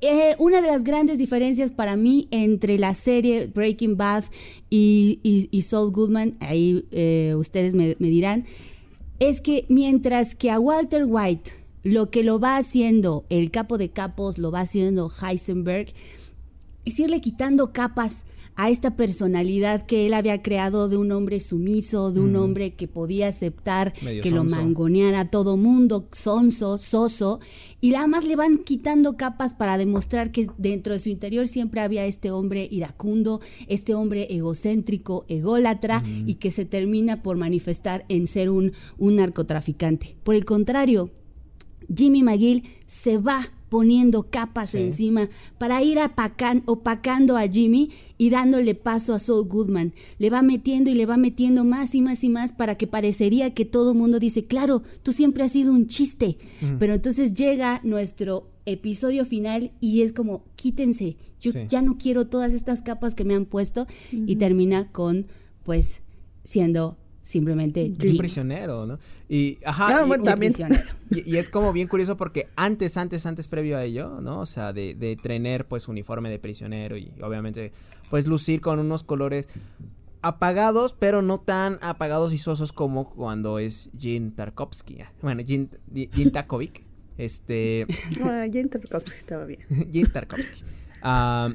[0.00, 4.24] Eh, una de las grandes diferencias para mí entre la serie Breaking Bad
[4.70, 8.44] y, y, Saul Goodman, ahí eh, ustedes me, me dirán,
[9.18, 11.50] es que mientras que a Walter White
[11.82, 15.88] lo que lo va haciendo el capo de capos, lo va haciendo Heisenberg,
[16.84, 18.24] es irle quitando capas
[18.58, 22.88] a esta personalidad que él había creado de un hombre sumiso, de un hombre que
[22.88, 27.38] podía aceptar que lo mangoneara todo mundo, sonso, soso,
[27.80, 31.82] y nada más le van quitando capas para demostrar que dentro de su interior siempre
[31.82, 38.26] había este hombre iracundo, este hombre egocéntrico, ególatra, y que se termina por manifestar en
[38.26, 40.16] ser un, un narcotraficante.
[40.24, 41.12] Por el contrario,
[41.94, 45.98] Jimmy McGill se va poniendo capas encima para ir
[46.66, 49.92] opacando a Jimmy y dándole paso a Saul Goodman.
[50.18, 53.54] Le va metiendo y le va metiendo más y más y más para que parecería
[53.54, 56.38] que todo el mundo dice, claro, tú siempre has sido un chiste.
[56.78, 62.52] Pero entonces llega nuestro episodio final y es como, quítense, yo ya no quiero todas
[62.52, 65.26] estas capas que me han puesto y termina con,
[65.64, 66.00] pues,
[66.44, 66.96] siendo
[67.28, 68.98] simplemente un prisionero, ¿no?
[69.28, 70.54] Y ajá, y, también.
[71.10, 74.40] Y, es como bien curioso porque antes, antes, antes previo a ello, ¿no?
[74.40, 77.72] O sea, de, de tener pues uniforme de prisionero y obviamente
[78.08, 79.46] pues lucir con unos colores
[80.22, 85.00] apagados, pero no tan apagados y sosos como cuando es Jin Tarkovsky.
[85.20, 86.82] Bueno, Jin, Jin Takovic.
[87.18, 87.86] Este.
[88.22, 89.60] Bueno, Jin Tarkovsky estaba bien.
[89.92, 90.62] Jin Tarkovsky.
[91.02, 91.54] Ah,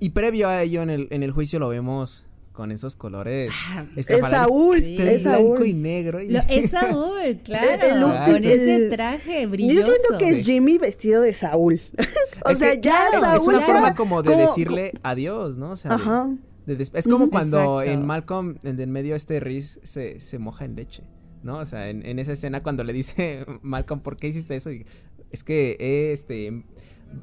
[0.00, 2.27] y previo a ello, en el, en el juicio lo vemos
[2.58, 3.52] con esos colores.
[3.68, 6.18] Ah, es Saúl, es blanco y negro.
[6.18, 9.86] es Saúl, claro, con ese traje brilloso.
[9.86, 11.80] Yo siento que es Jimmy vestido de Saúl.
[12.44, 13.54] o sea, ya Saúl.
[13.54, 15.70] Es una forma como de decirle adiós, ¿no?
[15.70, 16.34] O sea, Ajá.
[16.66, 21.04] es como cuando en Malcolm, en el medio este Riz se, se moja en leche.
[21.44, 21.58] ¿no?
[21.58, 24.70] O sea, en, en, esa escena cuando le dice Malcolm, ¿por qué hiciste eso?
[25.30, 25.76] es que
[26.12, 26.64] este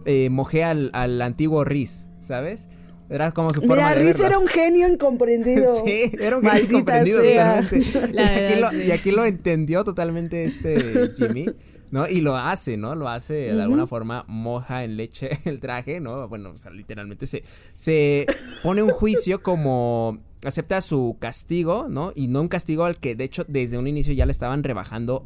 [0.06, 2.70] eh, mojé al, al antiguo Riz, ¿sabes?
[3.10, 5.82] Era como su forma Mira, Riz era un genio incomprendido.
[5.86, 7.78] sí, era un genio incomprendido totalmente.
[8.14, 11.48] y, aquí lo, y, aquí lo, entendió totalmente este Jimmy,
[11.92, 12.08] ¿no?
[12.08, 12.96] Y lo hace, ¿no?
[12.96, 16.28] Lo hace de alguna forma, moja en leche el traje, ¿no?
[16.28, 17.44] Bueno, o sea, literalmente se,
[17.76, 18.26] se
[18.64, 22.12] pone un juicio como acepta su castigo, ¿no?
[22.16, 25.26] Y no un castigo al que de hecho desde un inicio ya le estaban rebajando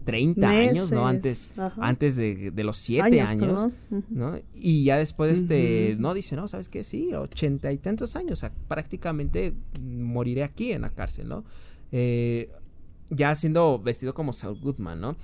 [0.00, 1.06] 30 años, ¿no?
[1.06, 3.72] Antes, antes de, los 7 años,
[4.08, 4.38] ¿no?
[4.54, 6.84] Y ya después, este, no, dice, no, ¿sabes qué?
[6.84, 11.44] Sí, ochenta y tantos años, o sea, prácticamente moriré aquí en la cárcel, ¿no?
[11.92, 12.50] Eh,
[13.10, 15.16] ya siendo vestido como Saul Goodman, ¿no?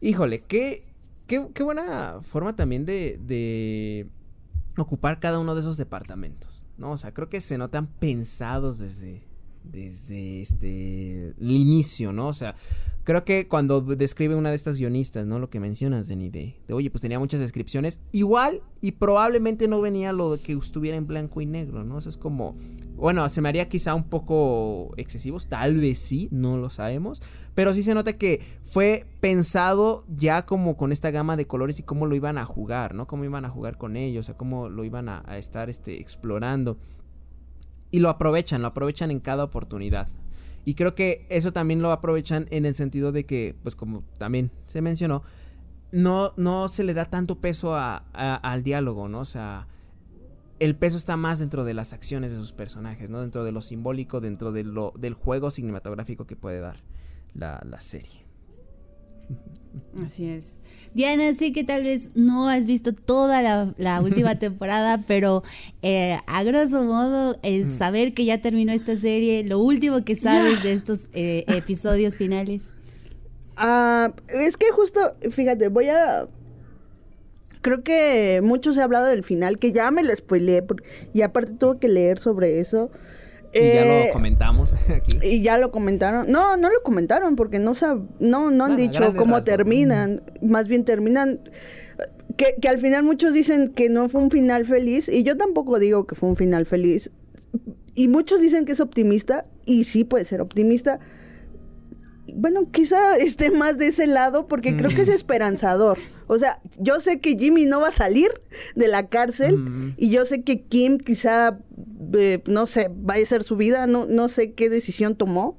[0.00, 0.84] Híjole, qué,
[1.26, 4.06] qué, qué buena forma también de, de
[4.76, 6.92] ocupar cada uno de esos departamentos, ¿no?
[6.92, 9.29] O sea, creo que se notan pensados desde,
[9.64, 12.28] desde este el inicio, ¿no?
[12.28, 12.54] O sea,
[13.04, 15.38] creo que cuando describe una de estas guionistas, ¿no?
[15.38, 19.80] Lo que mencionas, Denny, de, de, oye, pues tenía muchas descripciones, igual y probablemente no
[19.80, 21.98] venía lo de que estuviera en blanco y negro, ¿no?
[21.98, 22.56] Eso es como,
[22.96, 27.22] bueno, se me haría quizá un poco excesivos, tal vez sí, no lo sabemos,
[27.54, 31.82] pero sí se nota que fue pensado ya como con esta gama de colores y
[31.82, 33.06] cómo lo iban a jugar, ¿no?
[33.06, 36.00] Cómo iban a jugar con ellos, o sea, cómo lo iban a, a estar este,
[36.00, 36.78] explorando
[37.90, 40.08] y lo aprovechan, lo aprovechan en cada oportunidad.
[40.64, 44.50] Y creo que eso también lo aprovechan en el sentido de que, pues como también
[44.66, 45.22] se mencionó,
[45.92, 49.20] no, no se le da tanto peso a, al diálogo, ¿no?
[49.20, 49.66] O sea,
[50.58, 53.20] el peso está más dentro de las acciones de sus personajes, ¿no?
[53.20, 56.76] Dentro de lo simbólico, dentro de lo, del juego cinematográfico que puede dar
[57.34, 58.29] la, la serie.
[60.04, 60.60] Así es.
[60.94, 65.42] Diana, sí que tal vez no has visto toda la, última temporada, pero
[65.82, 70.62] eh, a grosso modo es saber que ya terminó esta serie, lo último que sabes
[70.62, 72.74] de estos eh, episodios finales.
[73.56, 75.00] Ah, es que justo,
[75.30, 76.28] fíjate, voy a...
[77.60, 80.64] Creo que mucho se ha hablado del final, que ya me lo spoileé,
[81.12, 82.90] y aparte tuve que leer sobre eso.
[83.52, 85.18] Y ya lo eh, comentamos aquí.
[85.22, 86.30] Y ya lo comentaron.
[86.30, 87.72] No, no lo comentaron porque no
[88.20, 90.22] no, no han dicho cómo terminan.
[90.40, 91.40] Más bien terminan.
[92.36, 95.08] Que, que, al final muchos dicen que no fue un final feliz.
[95.08, 97.10] Y yo tampoco digo que fue un final feliz.
[97.94, 99.46] Y muchos dicen que es optimista.
[99.66, 101.00] Y sí puede ser optimista.
[102.34, 105.98] bueno, quizá esté más de ese lado porque creo que es esperanzador.
[106.28, 108.30] O sea, yo sé que Jimmy no va a salir
[108.76, 111.58] de la cárcel y yo sé que Kim quizá,
[112.14, 115.58] eh, no sé, vaya a ser su vida, no, no sé qué decisión tomó.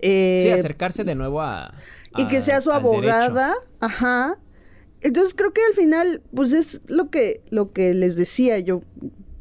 [0.00, 1.74] Eh, sí, acercarse de nuevo a...
[2.16, 4.38] y que sea su abogada, ajá.
[5.00, 8.82] Entonces creo que al final, pues es lo que, lo que les decía yo.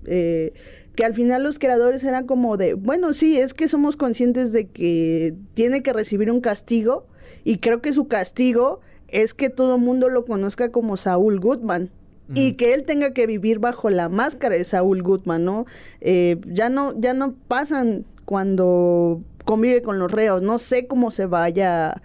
[0.05, 0.53] Eh,
[0.95, 4.67] que al final los creadores eran como de, bueno, sí, es que somos conscientes de
[4.67, 7.07] que tiene que recibir un castigo
[7.43, 11.91] y creo que su castigo es que todo el mundo lo conozca como Saúl Goodman.
[12.33, 15.65] Y que él tenga que vivir bajo la máscara de Saúl Goodman, ¿no?
[15.99, 20.41] Eh, ya no, ya no pasan cuando convive con los reos.
[20.41, 22.01] No sé cómo se vaya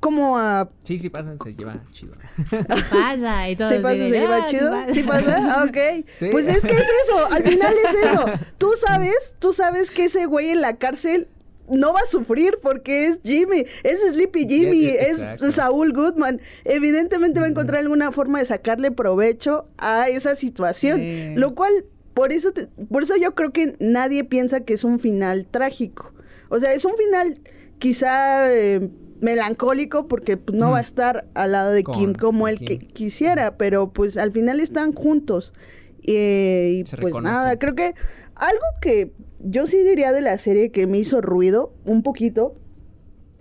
[0.00, 0.70] como a...
[0.82, 2.14] Sí, sí pasan, se lleva chido.
[2.36, 2.46] Sí
[2.90, 3.68] pasa y todo.
[3.68, 4.74] ¿Sí pasa, se lleva chido?
[4.92, 5.36] ¿Sí pasa?
[5.38, 6.06] Ah, ok.
[6.32, 8.24] Pues es que es eso, al final es eso.
[8.56, 11.28] Tú sabes, tú sabes que ese güey en la cárcel
[11.70, 15.24] no va a sufrir porque es Jimmy, es Sleepy Jimmy, es
[15.54, 16.40] Saúl Goodman.
[16.64, 21.00] Evidentemente va a encontrar alguna forma de sacarle provecho a esa situación,
[21.36, 21.84] lo cual
[22.14, 22.52] por eso
[22.90, 26.12] por eso yo creo que nadie piensa que es un final trágico.
[26.48, 27.40] O sea, es un final
[27.78, 28.90] quizá eh,
[29.20, 33.56] melancólico porque pues, no va a estar al lado de Kim como él que quisiera,
[33.56, 35.54] pero pues al final están juntos.
[36.02, 37.94] y pues nada, creo que
[38.34, 42.56] algo que yo sí diría de la serie que me hizo ruido un poquito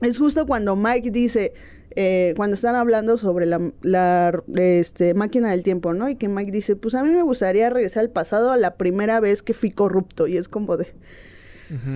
[0.01, 1.53] es justo cuando Mike dice,
[1.95, 6.09] eh, cuando están hablando sobre la, la este, máquina del tiempo, ¿no?
[6.09, 9.19] Y que Mike dice, pues a mí me gustaría regresar al pasado a la primera
[9.19, 10.27] vez que fui corrupto.
[10.27, 10.87] Y es como de,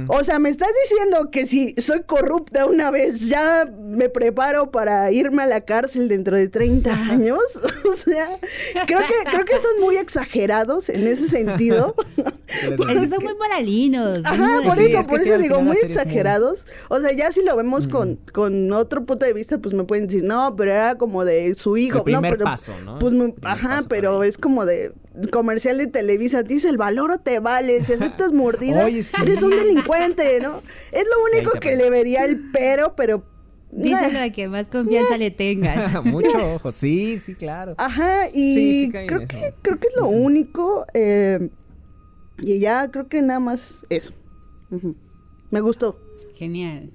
[0.07, 5.11] o sea, me estás diciendo que si soy corrupta una vez, ya me preparo para
[5.11, 7.39] irme a la cárcel dentro de 30 años.
[7.89, 8.29] o sea,
[8.85, 11.95] creo que, creo que son muy exagerados en ese sentido.
[13.09, 14.19] son muy moralinos.
[14.23, 16.65] Ajá, por eso, por eso digo, muy exagerados.
[16.89, 20.07] O sea, ya si lo vemos con, con otro punto de vista, pues me pueden
[20.07, 22.03] decir, no, pero era como de su hijo.
[22.07, 22.99] no, pero, paso, ¿no?
[22.99, 23.13] Pues,
[23.43, 24.93] ajá, pero es como de
[25.31, 30.39] comercial de Televisa, dice el valor o te vale, si aceptas mordida, eres un delincuente,
[30.41, 30.61] ¿no?
[30.91, 33.23] Es lo único que le vería el pero, pero
[33.75, 36.03] Díselo a que más confianza le tengas.
[36.05, 37.73] Mucho ojo, sí, sí, claro.
[37.77, 40.85] Ajá, y creo, que, creo que es lo único.
[40.93, 41.49] Eh,
[42.43, 44.13] y ya creo que nada más eso.
[45.49, 45.99] Me gustó.
[46.35, 46.91] Genial.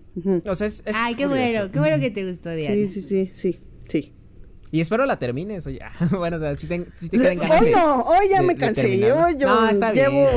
[0.46, 2.74] o sea, es, Ay, qué bueno, qué bueno que te gustó, Diana.
[2.74, 4.12] Sí, sí, sí, sí, sí.
[4.70, 5.80] Y espero la termines, oye.
[6.10, 7.62] bueno, o sea, si te, si te quedan ganas.
[7.62, 8.98] Hoy no, hoy ya me cansé.
[8.98, 10.28] Yo, yo no, está llevo.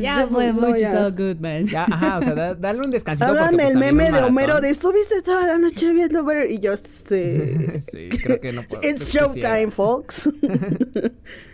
[0.00, 1.66] Ya fue mucho so good, man.
[1.66, 3.30] Ya, ajá, o sea, dale un descansito.
[3.30, 7.80] Háganme pues, el meme de Homero de estuviste toda la noche viendo Y yo, este.
[7.90, 8.88] sí, creo que no puedo.
[8.88, 10.30] It's showtime, folks.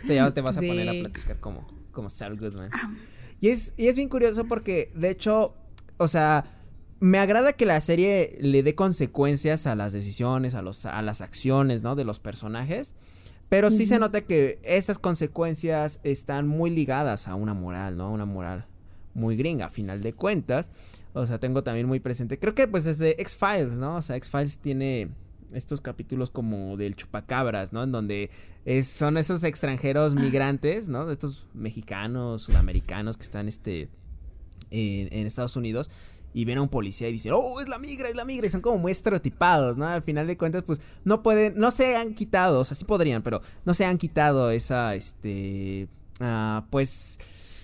[0.05, 2.71] ya te vas a poner a platicar como, como Saul Goodman.
[3.41, 5.55] Y es, y es bien curioso porque, de hecho,
[5.99, 6.56] o sea
[7.01, 11.21] me agrada que la serie le dé consecuencias a las decisiones, a, los, a las
[11.21, 11.95] acciones, ¿no?
[11.95, 12.95] De los personajes.
[13.49, 18.11] Pero sí se nota que estas consecuencias están muy ligadas a una moral, ¿no?
[18.11, 18.67] Una moral
[19.15, 20.71] muy gringa, a final de cuentas.
[21.13, 22.39] O sea, tengo también muy presente.
[22.39, 23.97] Creo que pues desde X-Files, ¿no?
[23.97, 25.11] O sea, X-Files tiene
[25.53, 27.85] estos capítulos como del chupacabras, ¿no?
[27.85, 28.31] En donde
[28.83, 31.07] son esos extranjeros migrantes, ¿no?
[31.07, 33.89] De estos mexicanos, sudamericanos que están este,
[34.71, 35.89] en Estados Unidos
[36.37, 38.51] y ven a un policía y dicen, oh, es la migra, es la migra, y
[38.51, 39.87] son como muy estereotipados, ¿no?
[39.87, 43.23] Al final de cuentas, pues no pueden, no se han quitado, o sea, sí podrían,
[43.23, 45.89] pero no se han quitado esa, este,
[46.21, 47.19] ah, pues,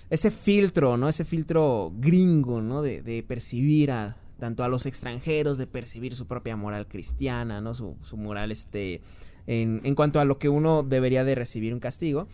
[0.09, 1.07] ese filtro, ¿no?
[1.07, 2.81] Ese filtro gringo, ¿no?
[2.81, 7.75] De, de percibir a, tanto a los extranjeros, de percibir su propia moral cristiana, ¿no?
[7.75, 9.01] Su, su moral, este,
[9.45, 12.27] en, en cuanto a lo que uno debería de recibir un castigo.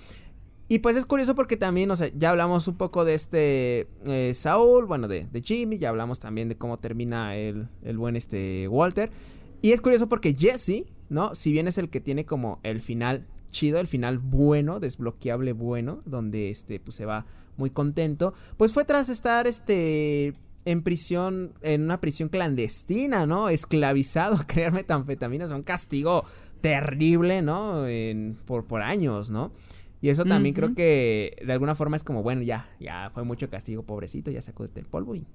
[0.71, 4.33] Y pues es curioso porque también, o sea, ya hablamos un poco de este eh,
[4.35, 8.67] Saúl, bueno, de, de, Jimmy, ya hablamos también de cómo termina el, el buen este
[8.67, 9.09] Walter.
[9.63, 11.33] Y es curioso porque Jesse, ¿no?
[11.33, 16.03] Si bien es el que tiene como el final chido, el final bueno, desbloqueable bueno,
[16.05, 17.25] donde este pues se va
[17.57, 20.33] muy contento, pues fue tras estar este
[20.65, 23.49] en prisión, en una prisión clandestina, ¿no?
[23.49, 26.25] Esclavizado crear metanfetaminas, un castigo
[26.61, 27.87] terrible, ¿no?
[27.87, 29.51] En, por, por años, ¿no?
[30.01, 33.49] Y eso también creo que de alguna forma es como, bueno, ya, ya fue mucho
[33.49, 35.25] castigo, pobrecito, ya sacó el polvo y,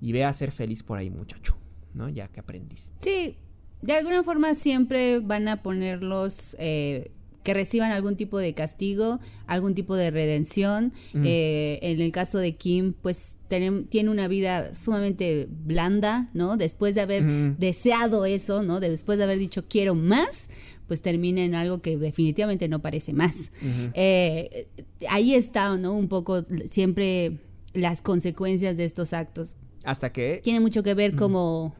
[0.00, 1.56] y ve a ser feliz por ahí, muchacho,
[1.94, 2.08] ¿no?
[2.08, 2.92] Ya que aprendiste.
[3.00, 3.36] Sí,
[3.82, 9.74] de alguna forma siempre van a ponerlos eh, que reciban algún tipo de castigo, algún
[9.74, 10.92] tipo de redención.
[11.14, 16.56] Eh, en el caso de Kim, pues tiene una vida sumamente blanda, ¿no?
[16.56, 17.24] Después de haber
[17.56, 18.80] deseado eso, ¿no?
[18.80, 20.50] Después de haber dicho quiero más,
[20.90, 23.52] pues termina en algo que definitivamente no parece más.
[23.94, 24.66] Eh,
[25.08, 25.96] ahí está, ¿no?
[25.96, 27.38] Un poco siempre
[27.74, 29.56] las consecuencias de estos actos.
[29.84, 30.40] Hasta que...
[30.42, 31.76] Tiene mucho que ver como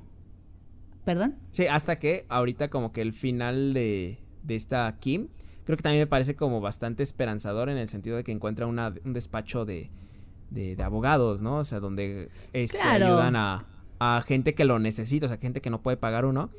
[1.04, 1.34] ¿Perdón?
[1.50, 5.26] Sí, hasta que ahorita como que el final de, de esta Kim,
[5.64, 8.94] creo que también me parece como bastante esperanzador en el sentido de que encuentra una,
[9.04, 9.90] un despacho de,
[10.50, 11.56] de, abogados, ¿no?
[11.56, 13.66] O sea, donde este, ayudan a,
[13.98, 16.50] a, gente que lo necesita, o sea, gente que no puede pagar uno.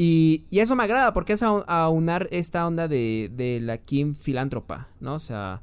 [0.00, 4.86] Y, y eso me agrada porque es aunar esta onda de, de la Kim filántropa,
[5.00, 5.14] ¿no?
[5.14, 5.60] O sea,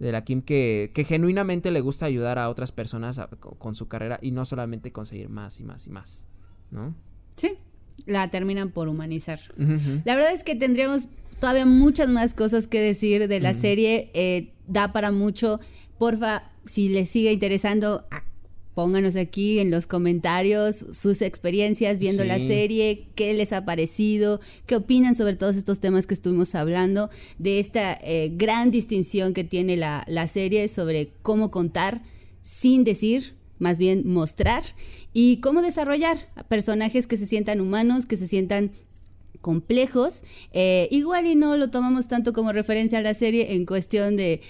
[0.00, 4.18] de la Kim que, que genuinamente le gusta ayudar a otras personas con su carrera
[4.20, 6.24] y no solamente conseguir más y más y más,
[6.72, 6.92] ¿no?
[7.36, 7.52] Sí,
[8.04, 9.38] la terminan por humanizar.
[10.04, 11.06] La verdad es que tendríamos
[11.38, 15.60] todavía muchas más cosas que decir de la serie, eh, da para mucho.
[15.98, 18.08] Porfa, si les sigue interesando,
[18.78, 24.76] pónganos aquí en los comentarios sus experiencias viendo la serie, qué les ha parecido, qué
[24.76, 27.10] opinan sobre todos estos temas que estuvimos hablando,
[27.40, 32.02] de esta eh, gran distinción que tiene la, la serie sobre cómo contar
[32.40, 34.62] sin decir, más bien mostrar,
[35.12, 38.70] y cómo desarrollar personajes que se sientan humanos, que se sientan
[39.48, 40.24] complejos.
[40.52, 44.42] Eh, igual y no lo tomamos tanto como referencia a la serie en cuestión de,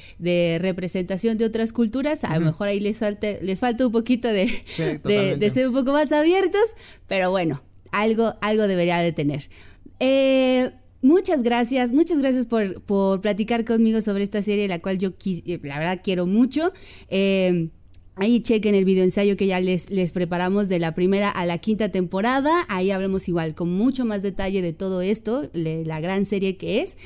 [0.61, 2.25] representación de otras culturas.
[2.25, 4.51] A lo mejor ahí les, falta, les falta un poquito de,
[5.39, 6.75] de, ser un poco más abiertos,
[7.07, 7.63] pero bueno,
[7.93, 9.49] algo, algo debería de tener.
[10.01, 15.11] Eh, muchas gracias, muchas gracias por, por, platicar conmigo sobre esta serie, la cual yo
[15.63, 16.73] la verdad quiero mucho.
[17.09, 17.71] Eh,
[18.21, 21.59] Ahí chequen el video ensayo que ya les, les preparamos de la primera a la
[21.59, 22.67] quinta temporada.
[22.69, 26.99] Ahí hablamos igual con mucho más detalle de todo esto, la gran serie que es.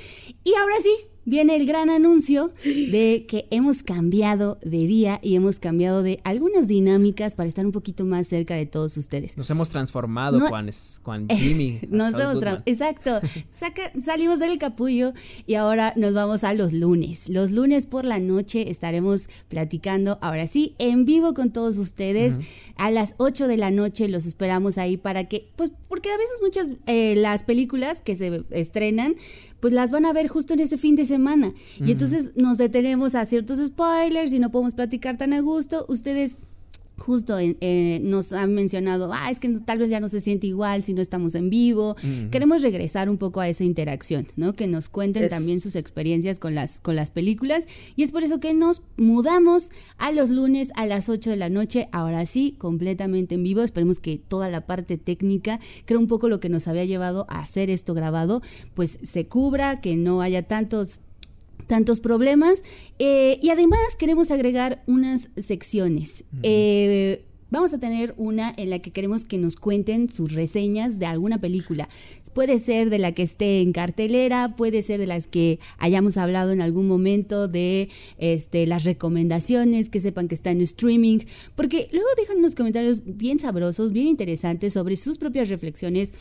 [0.42, 5.58] Y ahora sí, viene el gran anuncio de que hemos cambiado de día y hemos
[5.58, 9.36] cambiado de algunas dinámicas para estar un poquito más cerca de todos ustedes.
[9.36, 10.70] Nos hemos transformado, Juan,
[11.02, 11.80] Juan Jimmy.
[11.90, 13.20] nos hemos exacto.
[13.98, 15.12] salimos del capullo
[15.46, 17.28] y ahora nos vamos a los lunes.
[17.28, 22.38] Los lunes por la noche estaremos platicando, ahora sí, en vivo con todos ustedes.
[22.76, 26.38] A las 8 de la noche los esperamos ahí para que, pues, porque a veces
[26.42, 29.14] muchas eh, las películas que se estrenan,
[29.62, 31.54] pues las van a ver justo en ese fin de semana.
[31.78, 35.86] Y entonces nos detenemos a ciertos spoilers y no podemos platicar tan a gusto.
[35.88, 36.36] Ustedes
[36.98, 40.84] justo eh, nos han mencionado, ah, es que tal vez ya no se siente igual
[40.84, 41.96] si no estamos en vivo.
[42.30, 44.54] Queremos regresar un poco a esa interacción, ¿no?
[44.54, 47.66] Que nos cuenten también sus experiencias con las, con las películas.
[47.96, 51.48] Y es por eso que nos mudamos a los lunes a las 8 de la
[51.48, 53.62] noche, ahora sí, completamente en vivo.
[53.62, 57.40] Esperemos que toda la parte técnica, creo un poco lo que nos había llevado a
[57.40, 58.42] hacer esto grabado,
[58.74, 61.00] pues se cubra, que no haya tantos
[61.66, 62.62] tantos problemas.
[62.98, 66.24] Eh, y además queremos agregar unas secciones.
[66.42, 71.04] Eh, vamos a tener una en la que queremos que nos cuenten sus reseñas de
[71.06, 71.86] alguna película.
[72.32, 76.52] Puede ser de la que esté en cartelera, puede ser de las que hayamos hablado
[76.52, 81.18] en algún momento de este, las recomendaciones, que sepan que está en streaming,
[81.54, 86.14] porque luego dejan unos comentarios bien sabrosos, bien interesantes sobre sus propias reflexiones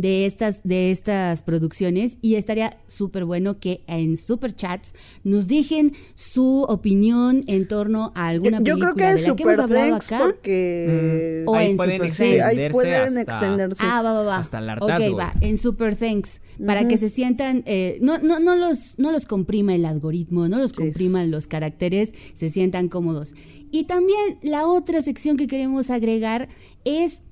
[0.00, 4.94] de estas, de estas producciones y estaría súper bueno que en super chats
[5.24, 9.42] nos dejen su opinión en torno a alguna película Yo creo que de la que
[9.42, 13.82] hemos hablado acá porque o en super thanks ahí pueden extenderse.
[13.84, 14.36] Ah va va va.
[14.38, 15.34] hasta el ok va.
[15.40, 19.74] En super thanks para que se sientan eh, no, no, no los no los comprima
[19.74, 23.34] el algoritmo no los compriman los caracteres se sientan cómodos.
[23.70, 26.48] Y también la otra sección que queremos agregar
[26.84, 27.22] es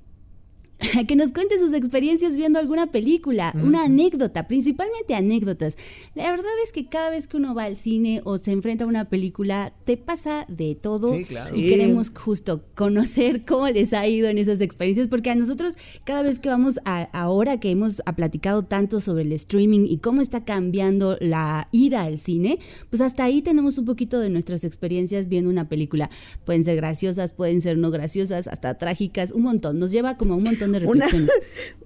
[1.07, 5.77] que nos cuente sus experiencias viendo alguna película, una anécdota, principalmente anécdotas.
[6.13, 8.87] La verdad es que cada vez que uno va al cine o se enfrenta a
[8.87, 14.37] una película, te pasa de todo y queremos justo conocer cómo les ha ido en
[14.37, 19.01] esas experiencias, porque a nosotros cada vez que vamos a, ahora que hemos platicado tanto
[19.01, 22.59] sobre el streaming y cómo está cambiando la ida al cine,
[22.89, 26.09] pues hasta ahí tenemos un poquito de nuestras experiencias viendo una película.
[26.45, 29.79] Pueden ser graciosas, pueden ser no graciosas, hasta trágicas, un montón.
[29.79, 31.31] Nos lleva como un montón de reflexiones.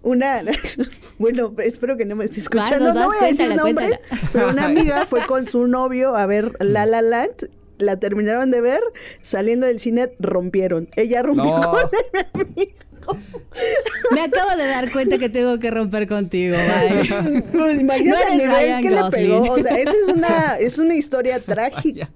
[0.03, 0.41] Una,
[1.19, 2.93] bueno, espero que no me esté escuchando.
[2.93, 3.99] no voy a decir nombre,
[4.33, 7.49] pero una amiga fue con su novio a ver La La Land
[7.81, 8.81] la terminaron de ver,
[9.21, 10.87] saliendo del cine rompieron.
[10.95, 12.71] Ella rompió con el amigo.
[14.13, 16.55] Me acabo de dar cuenta que tengo que romper contigo,
[17.51, 19.41] Pues imagínate no el que le pegó.
[19.51, 22.11] O sea, esa es una, es una historia trágica.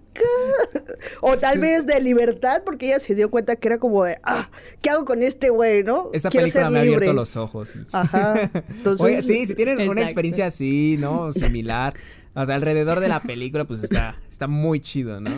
[1.22, 4.50] O tal vez de libertad, porque ella se dio cuenta que era como de, ah,
[4.82, 6.10] ¿qué hago con este güey, no?
[6.14, 7.78] Esta película me ha abierto los ojos.
[7.92, 8.50] Ajá.
[8.70, 11.32] Entonces, sí, si tienen una experiencia así, ¿no?
[11.34, 11.94] Similar.
[12.34, 15.32] O sea, alrededor de la película, pues está, está muy chido, ¿no?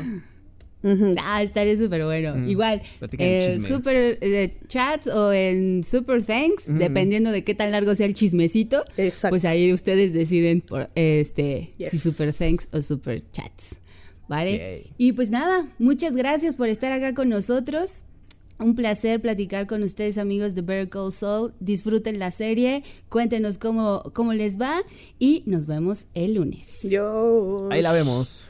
[1.24, 2.36] Ah, estaría súper bueno.
[2.36, 2.48] Mm.
[2.50, 2.82] Igual,
[3.18, 8.14] eh, super eh, chats o en super thanks, dependiendo de qué tan largo sea el
[8.14, 8.84] chismecito.
[9.30, 13.80] Pues ahí ustedes deciden por este si super thanks o super chats.
[14.28, 14.88] ¿Vale?
[14.98, 18.04] Y pues nada, muchas gracias por estar acá con nosotros.
[18.60, 21.54] Un placer platicar con ustedes, amigos de Better Call Saul.
[21.60, 24.82] Disfruten la serie, cuéntenos cómo, cómo les va
[25.20, 26.80] y nos vemos el lunes.
[26.84, 27.68] Yo.
[27.70, 28.50] Ahí la vemos.